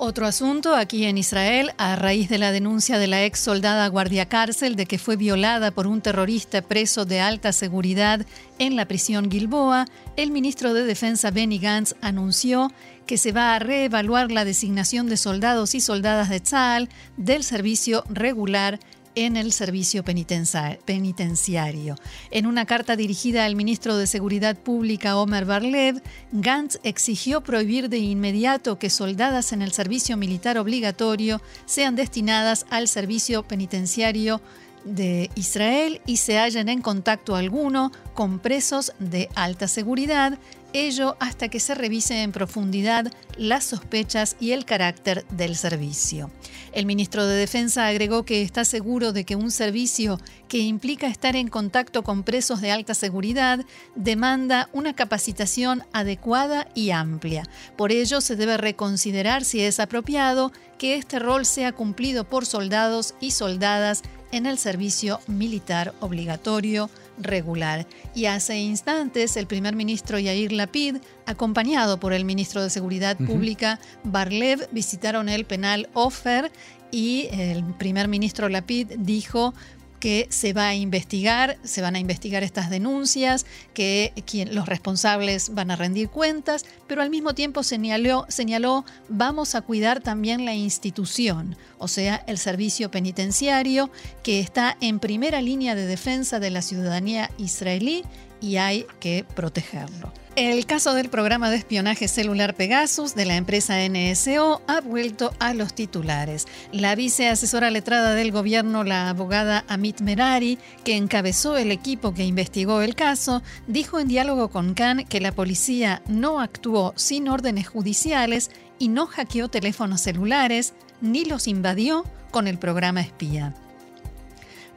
Otro 0.00 0.26
asunto 0.26 0.76
aquí 0.76 1.06
en 1.06 1.18
Israel, 1.18 1.72
a 1.76 1.96
raíz 1.96 2.28
de 2.28 2.38
la 2.38 2.52
denuncia 2.52 3.00
de 3.00 3.08
la 3.08 3.24
ex 3.24 3.40
soldada 3.40 3.88
guardia 3.88 4.28
cárcel 4.28 4.76
de 4.76 4.86
que 4.86 4.96
fue 4.96 5.16
violada 5.16 5.72
por 5.72 5.88
un 5.88 6.00
terrorista 6.00 6.62
preso 6.62 7.04
de 7.04 7.18
alta 7.18 7.52
seguridad 7.52 8.24
en 8.60 8.76
la 8.76 8.86
prisión 8.86 9.28
Gilboa, 9.28 9.86
el 10.16 10.30
ministro 10.30 10.72
de 10.72 10.84
Defensa 10.84 11.32
Benny 11.32 11.58
Gantz 11.58 11.96
anunció 12.00 12.70
que 13.06 13.18
se 13.18 13.32
va 13.32 13.56
a 13.56 13.58
reevaluar 13.58 14.30
la 14.30 14.44
designación 14.44 15.08
de 15.08 15.16
soldados 15.16 15.74
y 15.74 15.80
soldadas 15.80 16.28
de 16.28 16.38
Tzal 16.38 16.88
del 17.16 17.42
servicio 17.42 18.04
regular 18.08 18.78
en 19.14 19.36
el 19.36 19.52
servicio 19.52 20.04
penitenciario. 20.04 21.96
En 22.30 22.46
una 22.46 22.66
carta 22.66 22.96
dirigida 22.96 23.44
al 23.44 23.56
ministro 23.56 23.96
de 23.96 24.06
Seguridad 24.06 24.56
Pública, 24.56 25.16
Omer 25.16 25.44
Barlev, 25.44 26.02
Gantz 26.32 26.78
exigió 26.82 27.42
prohibir 27.42 27.88
de 27.88 27.98
inmediato 27.98 28.78
que 28.78 28.90
soldadas 28.90 29.52
en 29.52 29.62
el 29.62 29.72
servicio 29.72 30.16
militar 30.16 30.58
obligatorio 30.58 31.40
sean 31.66 31.96
destinadas 31.96 32.66
al 32.70 32.88
servicio 32.88 33.42
penitenciario 33.42 34.40
de 34.84 35.30
Israel 35.34 36.00
y 36.06 36.18
se 36.18 36.38
hallen 36.38 36.68
en 36.68 36.80
contacto 36.80 37.36
alguno 37.36 37.92
con 38.14 38.38
presos 38.38 38.92
de 38.98 39.28
alta 39.34 39.68
seguridad 39.68 40.38
ello 40.72 41.16
hasta 41.20 41.48
que 41.48 41.60
se 41.60 41.74
revise 41.74 42.22
en 42.22 42.32
profundidad 42.32 43.12
las 43.36 43.64
sospechas 43.64 44.36
y 44.40 44.52
el 44.52 44.64
carácter 44.64 45.26
del 45.28 45.56
servicio. 45.56 46.30
El 46.72 46.86
ministro 46.86 47.26
de 47.26 47.36
Defensa 47.36 47.86
agregó 47.86 48.24
que 48.24 48.42
está 48.42 48.64
seguro 48.64 49.12
de 49.12 49.24
que 49.24 49.36
un 49.36 49.50
servicio 49.50 50.18
que 50.48 50.58
implica 50.58 51.06
estar 51.06 51.36
en 51.36 51.48
contacto 51.48 52.02
con 52.02 52.22
presos 52.22 52.60
de 52.60 52.70
alta 52.70 52.94
seguridad 52.94 53.64
demanda 53.94 54.68
una 54.72 54.94
capacitación 54.94 55.84
adecuada 55.92 56.68
y 56.74 56.90
amplia. 56.90 57.44
Por 57.76 57.92
ello, 57.92 58.20
se 58.20 58.36
debe 58.36 58.56
reconsiderar 58.56 59.44
si 59.44 59.60
es 59.60 59.80
apropiado 59.80 60.52
que 60.78 60.96
este 60.96 61.18
rol 61.18 61.46
sea 61.46 61.72
cumplido 61.72 62.24
por 62.24 62.46
soldados 62.46 63.14
y 63.20 63.32
soldadas 63.32 64.02
en 64.30 64.46
el 64.46 64.58
servicio 64.58 65.20
militar 65.26 65.94
obligatorio 66.00 66.90
regular. 67.20 67.86
Y 68.14 68.26
hace 68.26 68.58
instantes 68.58 69.36
el 69.36 69.46
primer 69.46 69.76
ministro 69.76 70.18
Yair 70.18 70.52
Lapid, 70.52 70.96
acompañado 71.26 72.00
por 72.00 72.12
el 72.12 72.24
ministro 72.24 72.62
de 72.62 72.70
Seguridad 72.70 73.16
Pública 73.16 73.78
Barlev, 74.04 74.68
visitaron 74.72 75.28
el 75.28 75.44
penal 75.44 75.88
Ofer 75.94 76.50
y 76.90 77.28
el 77.32 77.64
primer 77.74 78.08
ministro 78.08 78.48
Lapid 78.48 78.92
dijo 78.98 79.54
que 80.00 80.26
se 80.30 80.52
va 80.52 80.68
a 80.68 80.74
investigar, 80.74 81.58
se 81.64 81.82
van 81.82 81.96
a 81.96 81.98
investigar 81.98 82.42
estas 82.42 82.70
denuncias, 82.70 83.46
que 83.74 84.12
los 84.50 84.66
responsables 84.66 85.54
van 85.54 85.70
a 85.70 85.76
rendir 85.76 86.08
cuentas, 86.08 86.64
pero 86.86 87.02
al 87.02 87.10
mismo 87.10 87.34
tiempo 87.34 87.62
señaló, 87.62 88.26
señaló 88.28 88.84
vamos 89.08 89.54
a 89.54 89.60
cuidar 89.60 90.00
también 90.00 90.44
la 90.44 90.54
institución, 90.54 91.56
o 91.78 91.88
sea, 91.88 92.16
el 92.26 92.38
servicio 92.38 92.90
penitenciario, 92.90 93.90
que 94.22 94.40
está 94.40 94.76
en 94.80 94.98
primera 94.98 95.42
línea 95.42 95.74
de 95.74 95.86
defensa 95.86 96.40
de 96.40 96.50
la 96.50 96.62
ciudadanía 96.62 97.30
israelí 97.38 98.04
y 98.40 98.56
hay 98.56 98.86
que 99.00 99.24
protegerlo. 99.34 100.12
El 100.40 100.66
caso 100.66 100.94
del 100.94 101.08
programa 101.08 101.50
de 101.50 101.56
espionaje 101.56 102.06
celular 102.06 102.54
Pegasus 102.54 103.16
de 103.16 103.24
la 103.24 103.34
empresa 103.34 103.76
NSO 103.88 104.62
ha 104.68 104.80
vuelto 104.80 105.32
a 105.40 105.52
los 105.52 105.74
titulares. 105.74 106.46
La 106.70 106.94
viceasesora 106.94 107.70
letrada 107.70 108.14
del 108.14 108.30
gobierno, 108.30 108.84
la 108.84 109.08
abogada 109.08 109.64
Amit 109.66 110.00
Merari, 110.00 110.60
que 110.84 110.96
encabezó 110.96 111.56
el 111.56 111.72
equipo 111.72 112.14
que 112.14 112.24
investigó 112.24 112.82
el 112.82 112.94
caso, 112.94 113.42
dijo 113.66 113.98
en 113.98 114.06
diálogo 114.06 114.48
con 114.48 114.74
Khan 114.74 115.06
que 115.06 115.20
la 115.20 115.32
policía 115.32 116.02
no 116.06 116.38
actuó 116.38 116.92
sin 116.94 117.28
órdenes 117.28 117.66
judiciales 117.66 118.52
y 118.78 118.90
no 118.90 119.08
hackeó 119.08 119.48
teléfonos 119.48 120.02
celulares 120.02 120.72
ni 121.00 121.24
los 121.24 121.48
invadió 121.48 122.04
con 122.30 122.46
el 122.46 122.58
programa 122.58 123.00
espía. 123.00 123.54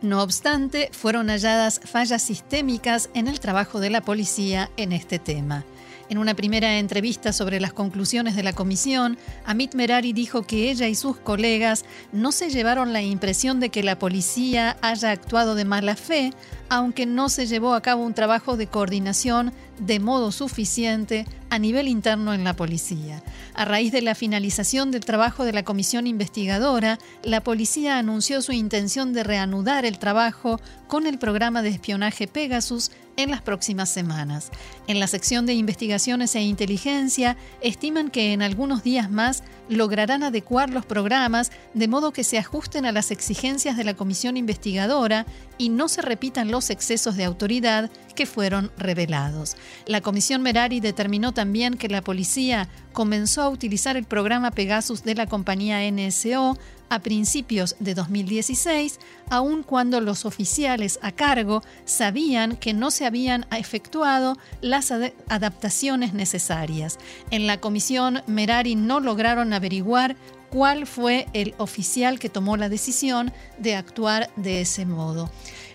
No 0.02 0.24
obstante, 0.24 0.90
fueron 0.92 1.28
halladas 1.28 1.80
fallas 1.84 2.24
sistémicas 2.24 3.12
en 3.14 3.28
el 3.28 3.40
trabajo 3.40 3.80
de 3.80 3.92
la 3.92 4.02
policía 4.02 4.72
en 4.76 4.94
este 4.94 5.20
tema. 5.20 5.64
En 6.10 6.18
una 6.18 6.34
primera 6.34 6.80
entrevista 6.80 7.32
sobre 7.32 7.62
las 7.62 7.72
conclusiones 7.72 8.36
de 8.36 8.42
la 8.42 8.52
comisión, 8.52 9.18
Amit 9.46 9.76
Merari 9.76 10.12
dijo 10.12 10.42
que 10.42 10.72
ella 10.72 10.88
y 10.88 10.96
sus 10.96 11.18
colegas 11.18 11.86
no 12.12 12.32
se 12.32 12.50
llevaron 12.50 12.94
la 12.94 13.04
impresión 13.04 13.60
de 13.60 13.70
que 13.70 13.84
la 13.84 14.00
policía 14.00 14.76
haya 14.82 15.12
actuado 15.12 15.54
de 15.54 15.66
mala 15.66 15.96
fe, 15.96 16.34
aunque 16.72 17.06
no 17.06 17.28
se 17.28 17.48
llevó 17.48 17.74
a 17.74 17.82
cabo 17.82 18.06
un 18.06 18.14
trabajo 18.14 18.56
de 18.56 18.66
coordinación 18.66 19.52
de 19.78 20.00
modo 20.00 20.32
suficiente 20.32 21.26
a 21.50 21.60
nivel 21.60 21.90
interno 21.90 22.34
en 22.34 22.46
la 22.46 22.56
policía. 22.56 23.22
A 23.54 23.66
raíz 23.66 23.92
de 23.92 24.02
la 24.02 24.16
finalización 24.16 24.90
del 24.90 25.04
trabajo 25.04 25.44
de 25.44 25.52
la 25.52 25.64
comisión 25.64 26.08
investigadora, 26.08 26.98
la 27.24 27.44
policía 27.44 27.98
anunció 27.98 28.42
su 28.42 28.54
intención 28.54 29.12
de 29.12 29.26
reanudar 29.26 29.84
el 29.84 30.00
trabajo 30.00 30.62
con 30.88 31.08
el 31.08 31.20
programa 31.20 31.62
de 31.62 31.70
espionaje 31.72 32.26
Pegasus 32.26 32.92
en 33.18 33.32
las 33.32 33.42
próximas 33.42 33.90
semanas. 33.90 34.50
En 34.88 35.02
la 35.02 35.08
sección 35.08 35.46
de 35.46 35.54
investigaciones 35.54 36.36
e 36.36 36.42
inteligencia 36.42 37.36
estiman 37.60 38.10
que 38.10 38.32
en 38.32 38.42
algunos 38.42 38.82
días 38.82 39.12
más 39.12 39.44
lograrán 39.72 40.24
adecuar 40.24 40.70
los 40.70 40.86
programas 40.86 41.52
de 41.74 41.88
modo 41.88 42.12
que 42.12 42.24
se 42.24 42.38
ajusten 42.38 42.86
a 42.86 42.92
las 42.92 43.12
exigencias 43.12 43.78
de 43.78 43.84
la 43.84 43.96
comisión 43.96 44.38
investigadora 44.38 45.26
y 45.58 45.70
no 45.70 45.88
se 45.88 46.02
repitan 46.02 46.52
los 46.52 46.70
excesos 46.70 47.16
de 47.16 47.24
autoridad 47.24 47.90
que 48.14 48.26
fueron 48.26 48.72
revelados. 48.78 49.58
La 49.86 50.02
Comisión 50.02 50.42
Merari 50.42 50.80
determinó 50.80 51.34
también 51.34 51.76
que 51.76 51.90
la 51.90 52.02
policía 52.02 52.70
comenzó 52.94 53.42
a 53.42 53.50
utilizar 53.50 53.98
el 53.98 54.06
programa 54.06 54.52
Pegasus 54.52 55.04
de 55.04 55.16
la 55.16 55.28
compañía 55.28 55.90
NSO 55.90 56.58
a 56.90 57.00
principios 57.00 57.78
de 57.80 57.94
2016, 57.94 59.00
aun 59.30 59.64
cuando 59.64 60.02
los 60.02 60.26
oficiales 60.26 61.00
a 61.02 61.14
cargo 61.14 61.64
sabían 61.86 62.58
que 62.58 62.74
no 62.74 62.92
se 62.92 63.06
habían 63.06 63.46
efectuado 63.58 64.38
las 64.60 64.92
adaptaciones 64.92 66.14
necesarias. 66.14 66.98
En 67.30 67.48
la 67.48 67.62
comisión, 67.62 68.24
Merari 68.28 68.76
no 68.76 69.00
lograron 69.00 69.54
averiguar 69.54 70.18
cuál 70.50 70.86
fue 70.86 71.28
el 71.32 71.56
oficial 71.58 72.20
que 72.20 72.30
tomó 72.30 72.58
la 72.58 72.68
decisión 72.68 73.32
de 73.58 73.76
actuar 73.76 74.30
de 74.36 74.60
ese 74.60 74.86
modo. 74.86 75.32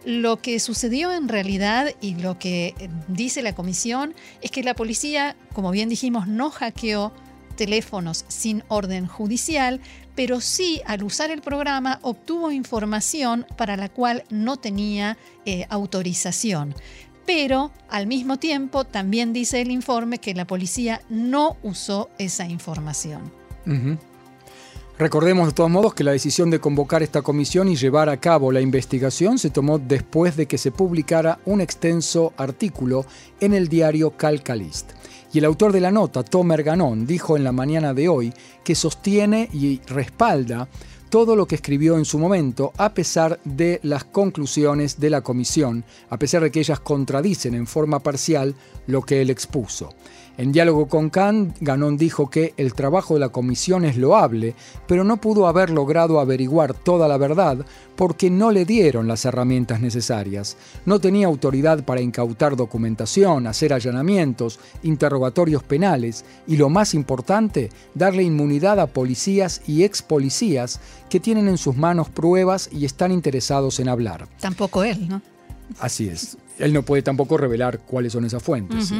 Lo 0.07 0.41
que 0.41 0.61
sucedió 0.61 1.13
en 1.13 1.27
realidad 1.27 1.89
y 2.01 2.15
lo 2.15 2.39
que 2.39 2.75
eh, 2.79 2.89
dice 3.09 3.43
la 3.43 3.57
comisión 3.57 4.15
es 4.41 4.53
que 4.53 4.63
la 4.63 4.75
policía, 4.75 5.35
como 5.53 5.73
bien 5.73 5.89
dijimos, 5.89 6.29
no 6.29 6.51
hackeó 6.51 7.13
teléfonos 7.57 8.25
sin 8.29 8.63
orden 8.69 9.09
judicial, 9.09 9.81
pero 10.15 10.41
sí 10.41 10.81
al 10.87 11.03
usar 11.03 11.33
el 11.33 11.43
programa 11.43 11.99
obtuvo 12.03 12.53
información 12.53 13.47
para 13.57 13.77
la 13.77 13.89
cual 13.89 14.23
no 14.31 14.59
tenía 14.59 15.19
eh, 15.45 15.67
autorización. 15.71 16.73
Pero 17.27 17.73
al 17.89 18.07
mismo 18.07 18.39
tiempo 18.39 18.85
también 18.85 19.33
dice 19.33 19.61
el 19.61 19.73
informe 19.73 20.19
que 20.19 20.35
la 20.35 20.47
policía 20.47 21.03
no 21.09 21.57
usó 21.65 22.11
esa 22.19 22.47
información. 22.47 23.33
Recordemos 24.99 25.49
de 25.49 25.53
todos 25.53 25.69
modos 25.69 25.93
que 25.93 26.05
la 26.05 26.13
decisión 26.13 26.49
de 26.49 26.59
convocar 26.59 27.03
esta 27.03 27.21
comisión 27.21 27.69
y 27.69 27.77
llevar 27.77 28.09
a 28.09 28.17
cabo 28.17 28.51
la 28.51 28.63
investigación 28.63 29.39
se 29.39 29.51
tomó 29.51 29.79
después 29.79 30.37
de 30.37 30.47
que 30.47 30.57
se 30.57 30.71
publicara 30.71 31.39
un 31.45 31.61
extenso 31.61 32.33
artículo 32.39 33.05
en 33.39 33.53
el 33.53 33.69
diario 33.69 34.13
Calcalist. 34.13 34.93
Y 35.35 35.39
el 35.39 35.45
autor 35.45 35.73
de 35.73 35.83
la 35.83 35.91
nota, 35.91 36.23
Tomer 36.23 36.63
Ganon, 36.63 37.07
dijo 37.07 37.37
en 37.37 37.45
la 37.45 37.53
mañana 37.53 37.93
de 37.93 38.09
hoy 38.09 38.33
que 38.65 38.75
sostiene 38.75 39.51
y 39.53 39.83
respalda 39.87 40.67
todo 41.11 41.37
lo 41.37 41.47
que 41.47 41.57
escribió 41.57 41.99
en 41.99 42.07
su 42.07 42.19
momento, 42.19 42.73
a 42.79 42.95
pesar 42.95 43.39
de 43.45 43.81
las 43.83 44.05
conclusiones 44.05 44.99
de 44.99 45.11
la 45.11 45.21
comisión, 45.21 45.85
a 46.09 46.19
pesar 46.19 46.43
de 46.43 46.51
que 46.51 46.61
ellas 46.61 46.81
contradicen 46.81 47.55
en 47.55 47.67
forma 47.67 48.01
parcial 48.01 48.55
lo 48.87 49.03
que 49.03 49.21
él 49.21 49.29
expuso. 49.29 49.91
En 50.39 50.53
diálogo 50.53 50.87
con 50.87 51.09
Kant, 51.09 51.57
Ganón 51.61 51.97
dijo 51.97 52.29
que 52.29 52.53
el 52.59 52.75
trabajo 52.75 53.15
de 53.15 53.21
la 53.21 53.31
comisión 53.31 53.87
es 53.87 53.97
loable, 53.97 54.55
pero 54.87 55.03
no 55.03 55.17
pudo 55.17 55.47
haber 55.47 55.71
logrado 55.71 56.21
averiguar 56.21 56.75
toda 56.75 57.09
la 57.09 57.17
verdad 57.17 57.65
porque 57.97 58.29
no 58.29 58.51
le 58.51 58.67
dieron 58.67 59.09
las 59.09 59.25
herramientas 59.25 59.81
necesarias. 59.81 60.59
No 60.85 61.01
tenía 61.01 61.27
autoridad 61.27 61.85
para 61.85 62.03
incautar 62.03 62.55
documentación, 62.55 63.47
hacer 63.47 63.73
allanamientos, 63.73 64.61
interrogatorios 64.83 65.63
penales 65.63 66.27
y, 66.47 66.59
lo 66.59 66.69
más 66.69 66.93
importante, 66.93 67.71
darle 67.95 68.23
inmunidad 68.23 68.79
a 68.79 68.89
policías 68.89 69.63
y 69.67 69.85
ex 69.85 70.03
policías 70.03 70.81
que 71.09 71.19
tienen 71.19 71.49
en 71.49 71.57
sus 71.57 71.77
manos 71.77 72.11
pruebas 72.11 72.69
y 72.71 72.85
están 72.85 73.11
interesados 73.11 73.81
en 73.81 73.89
hablar. 73.89 74.29
Tampoco 74.39 74.85
él, 74.85 75.09
¿no? 75.09 75.23
Así 75.81 76.09
es. 76.09 76.37
Él 76.59 76.75
no 76.75 76.83
puede 76.83 77.03
tampoco 77.03 77.39
revelar 77.39 77.81
cuáles 77.81 78.13
son 78.13 78.27
esas 78.27 78.43
fuentes. 78.43 78.93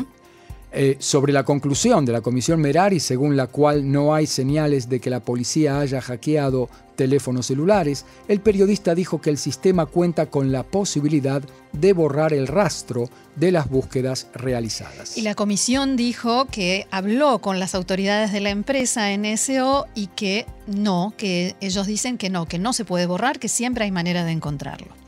Eh, 0.79 0.97
sobre 0.99 1.33
la 1.33 1.43
conclusión 1.43 2.05
de 2.05 2.13
la 2.13 2.21
Comisión 2.21 2.61
Merari, 2.61 3.01
según 3.01 3.35
la 3.35 3.47
cual 3.47 3.91
no 3.91 4.15
hay 4.15 4.27
señales 4.27 4.91
de 4.91 5.01
que 5.01 5.09
la 5.09 5.21
policía 5.21 5.81
haya 5.81 6.03
hackeado 6.03 6.69
teléfonos 6.97 7.47
celulares, 7.47 8.05
el 8.29 8.41
periodista 8.41 8.95
dijo 8.95 9.19
que 9.19 9.31
el 9.31 9.39
sistema 9.39 9.87
cuenta 9.87 10.27
con 10.27 10.53
la 10.53 10.65
posibilidad 10.65 11.43
de 11.73 11.93
borrar 11.95 12.35
el 12.35 12.47
rastro 12.47 13.09
de 13.37 13.53
las 13.53 13.71
búsquedas 13.71 14.27
realizadas. 14.35 15.17
Y 15.17 15.23
la 15.23 15.35
comisión 15.35 15.97
dijo 15.97 16.45
que 16.45 16.87
habló 16.91 17.39
con 17.39 17.59
las 17.59 17.75
autoridades 17.75 18.31
de 18.33 18.41
la 18.41 18.51
empresa 18.51 19.17
NSO 19.17 19.87
y 19.95 20.09
que 20.09 20.45
no, 20.67 21.15
que 21.17 21.57
ellos 21.63 21.87
dicen 21.87 22.19
que 22.19 22.29
no, 22.29 22.45
que 22.45 22.59
no 22.59 22.75
se 22.75 22.85
puede 22.85 23.07
borrar, 23.07 23.39
que 23.39 23.49
siempre 23.49 23.85
hay 23.85 23.93
manera 23.93 24.25
de 24.25 24.33
encontrarlo. 24.33 25.06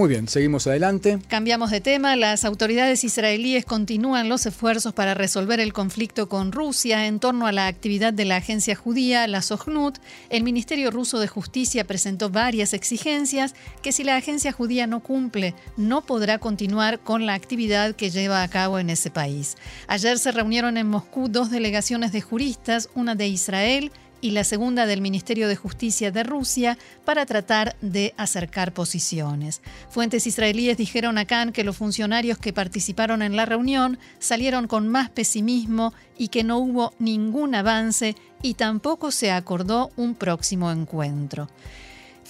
Muy 0.00 0.08
bien, 0.08 0.28
seguimos 0.28 0.66
adelante. 0.66 1.18
Cambiamos 1.28 1.70
de 1.70 1.82
tema. 1.82 2.16
Las 2.16 2.46
autoridades 2.46 3.04
israelíes 3.04 3.66
continúan 3.66 4.30
los 4.30 4.46
esfuerzos 4.46 4.94
para 4.94 5.12
resolver 5.12 5.60
el 5.60 5.74
conflicto 5.74 6.26
con 6.26 6.52
Rusia 6.52 7.06
en 7.06 7.20
torno 7.20 7.46
a 7.46 7.52
la 7.52 7.66
actividad 7.66 8.14
de 8.14 8.24
la 8.24 8.36
agencia 8.36 8.74
judía, 8.74 9.26
la 9.26 9.42
Sohnut. 9.42 9.98
El 10.30 10.42
Ministerio 10.42 10.90
ruso 10.90 11.18
de 11.18 11.28
Justicia 11.28 11.86
presentó 11.86 12.30
varias 12.30 12.72
exigencias 12.72 13.54
que 13.82 13.92
si 13.92 14.02
la 14.02 14.16
agencia 14.16 14.52
judía 14.52 14.86
no 14.86 15.00
cumple, 15.00 15.54
no 15.76 16.00
podrá 16.00 16.38
continuar 16.38 17.00
con 17.00 17.26
la 17.26 17.34
actividad 17.34 17.94
que 17.94 18.08
lleva 18.08 18.42
a 18.42 18.48
cabo 18.48 18.78
en 18.78 18.88
ese 18.88 19.10
país. 19.10 19.58
Ayer 19.86 20.18
se 20.18 20.32
reunieron 20.32 20.78
en 20.78 20.86
Moscú 20.86 21.28
dos 21.28 21.50
delegaciones 21.50 22.10
de 22.10 22.22
juristas, 22.22 22.88
una 22.94 23.16
de 23.16 23.28
Israel 23.28 23.92
y 24.20 24.30
la 24.30 24.44
segunda 24.44 24.86
del 24.86 25.00
Ministerio 25.00 25.48
de 25.48 25.56
Justicia 25.56 26.10
de 26.10 26.22
Rusia 26.22 26.78
para 27.04 27.26
tratar 27.26 27.76
de 27.80 28.14
acercar 28.16 28.72
posiciones. 28.72 29.62
Fuentes 29.88 30.26
israelíes 30.26 30.76
dijeron 30.76 31.18
a 31.18 31.24
Khan 31.24 31.52
que 31.52 31.64
los 31.64 31.76
funcionarios 31.76 32.38
que 32.38 32.52
participaron 32.52 33.22
en 33.22 33.36
la 33.36 33.46
reunión 33.46 33.98
salieron 34.18 34.66
con 34.66 34.88
más 34.88 35.10
pesimismo 35.10 35.92
y 36.18 36.28
que 36.28 36.44
no 36.44 36.58
hubo 36.58 36.92
ningún 36.98 37.54
avance 37.54 38.14
y 38.42 38.54
tampoco 38.54 39.10
se 39.10 39.30
acordó 39.30 39.90
un 39.96 40.14
próximo 40.14 40.70
encuentro. 40.70 41.48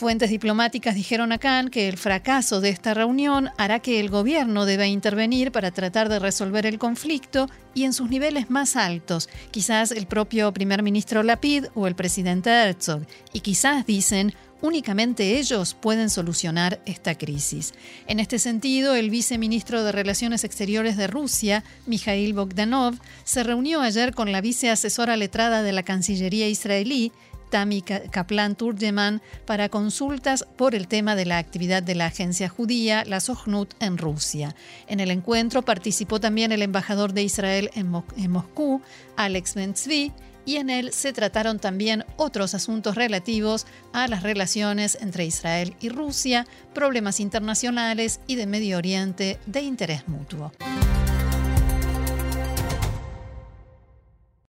Fuentes 0.01 0.31
diplomáticas 0.31 0.95
dijeron 0.95 1.31
a 1.31 1.37
Khan 1.37 1.69
que 1.69 1.87
el 1.87 1.99
fracaso 1.99 2.63
de 2.63 2.71
esta 2.71 2.95
reunión 2.95 3.51
hará 3.59 3.81
que 3.81 4.01
el 4.01 4.09
gobierno 4.09 4.65
deba 4.65 4.87
intervenir 4.87 5.53
para 5.53 5.73
tratar 5.73 6.09
de 6.09 6.19
resolver 6.19 6.65
el 6.65 6.79
conflicto 6.79 7.51
y 7.75 7.85
en 7.85 7.93
sus 7.93 8.09
niveles 8.09 8.49
más 8.49 8.77
altos, 8.77 9.29
quizás 9.51 9.91
el 9.91 10.07
propio 10.07 10.55
primer 10.55 10.83
ministro 10.83 11.23
Lapid 11.23 11.67
o 11.75 11.87
el 11.87 11.97
presidente 11.97 12.49
Herzog, 12.49 13.03
y 13.35 13.41
quizás 13.41 13.85
dicen 13.85 14.33
Únicamente 14.63 15.39
ellos 15.39 15.75
pueden 15.75 16.11
solucionar 16.11 16.83
esta 16.85 17.15
crisis. 17.17 17.73
En 18.07 18.21
este 18.21 18.39
sentido, 18.39 18.95
el 18.95 19.09
viceministro 19.09 19.83
de 19.83 19.93
Relaciones 19.93 20.45
Exteriores 20.45 20.99
de 20.99 21.07
Rusia, 21.07 21.65
Mikhail 21.87 22.35
Bogdanov, 22.35 22.95
se 23.25 23.43
reunió 23.43 23.81
ayer 23.81 24.15
con 24.15 24.33
la 24.33 24.43
viceasesora 24.43 25.17
letrada 25.17 25.63
de 25.63 25.73
la 25.73 25.83
Cancillería 25.83 26.47
israelí, 26.47 27.11
Tami 27.51 27.83
Kaplan 27.83 28.55
Turgeman 28.57 29.21
para 29.45 29.69
consultas 29.69 30.47
por 30.57 30.75
el 30.75 30.89
tema 30.89 31.17
de 31.17 31.27
la 31.27 31.39
actividad 31.39 31.83
de 31.83 31.95
la 31.95 32.07
agencia 32.07 32.49
judía, 32.49 33.05
la 33.05 33.21
Sohnut, 33.21 33.75
en 33.81 33.99
Rusia. 33.99 34.55
En 34.87 35.01
el 35.01 35.11
encuentro 35.11 35.63
participó 35.63 36.21
también 36.21 36.53
el 36.53 36.63
embajador 36.63 37.13
de 37.13 37.23
Israel 37.23 37.71
en, 37.75 37.91
Moscú, 38.31 38.81
Alex 39.17 39.55
Bentzvi, 39.55 40.13
y 40.47 40.57
en 40.57 40.71
él 40.71 40.93
se 40.93 41.13
trataron 41.13 41.59
también 41.59 42.05
otros 42.17 42.55
asuntos 42.55 42.95
relativos 42.95 43.67
a 43.93 44.09
las 44.09 44.23
relaciones 44.23 44.97
entre 45.01 45.27
Israel 45.27 45.77
y 45.81 45.91
Rusia, 45.91 46.47
problemas 46.73 47.21
internacionales 47.21 48.21
y 48.27 48.37
de 48.37 48.47
Medio 48.47 48.79
Oriente 48.79 49.39
de 49.47 49.61
interés 49.61 50.09
mutuo. 50.09 50.53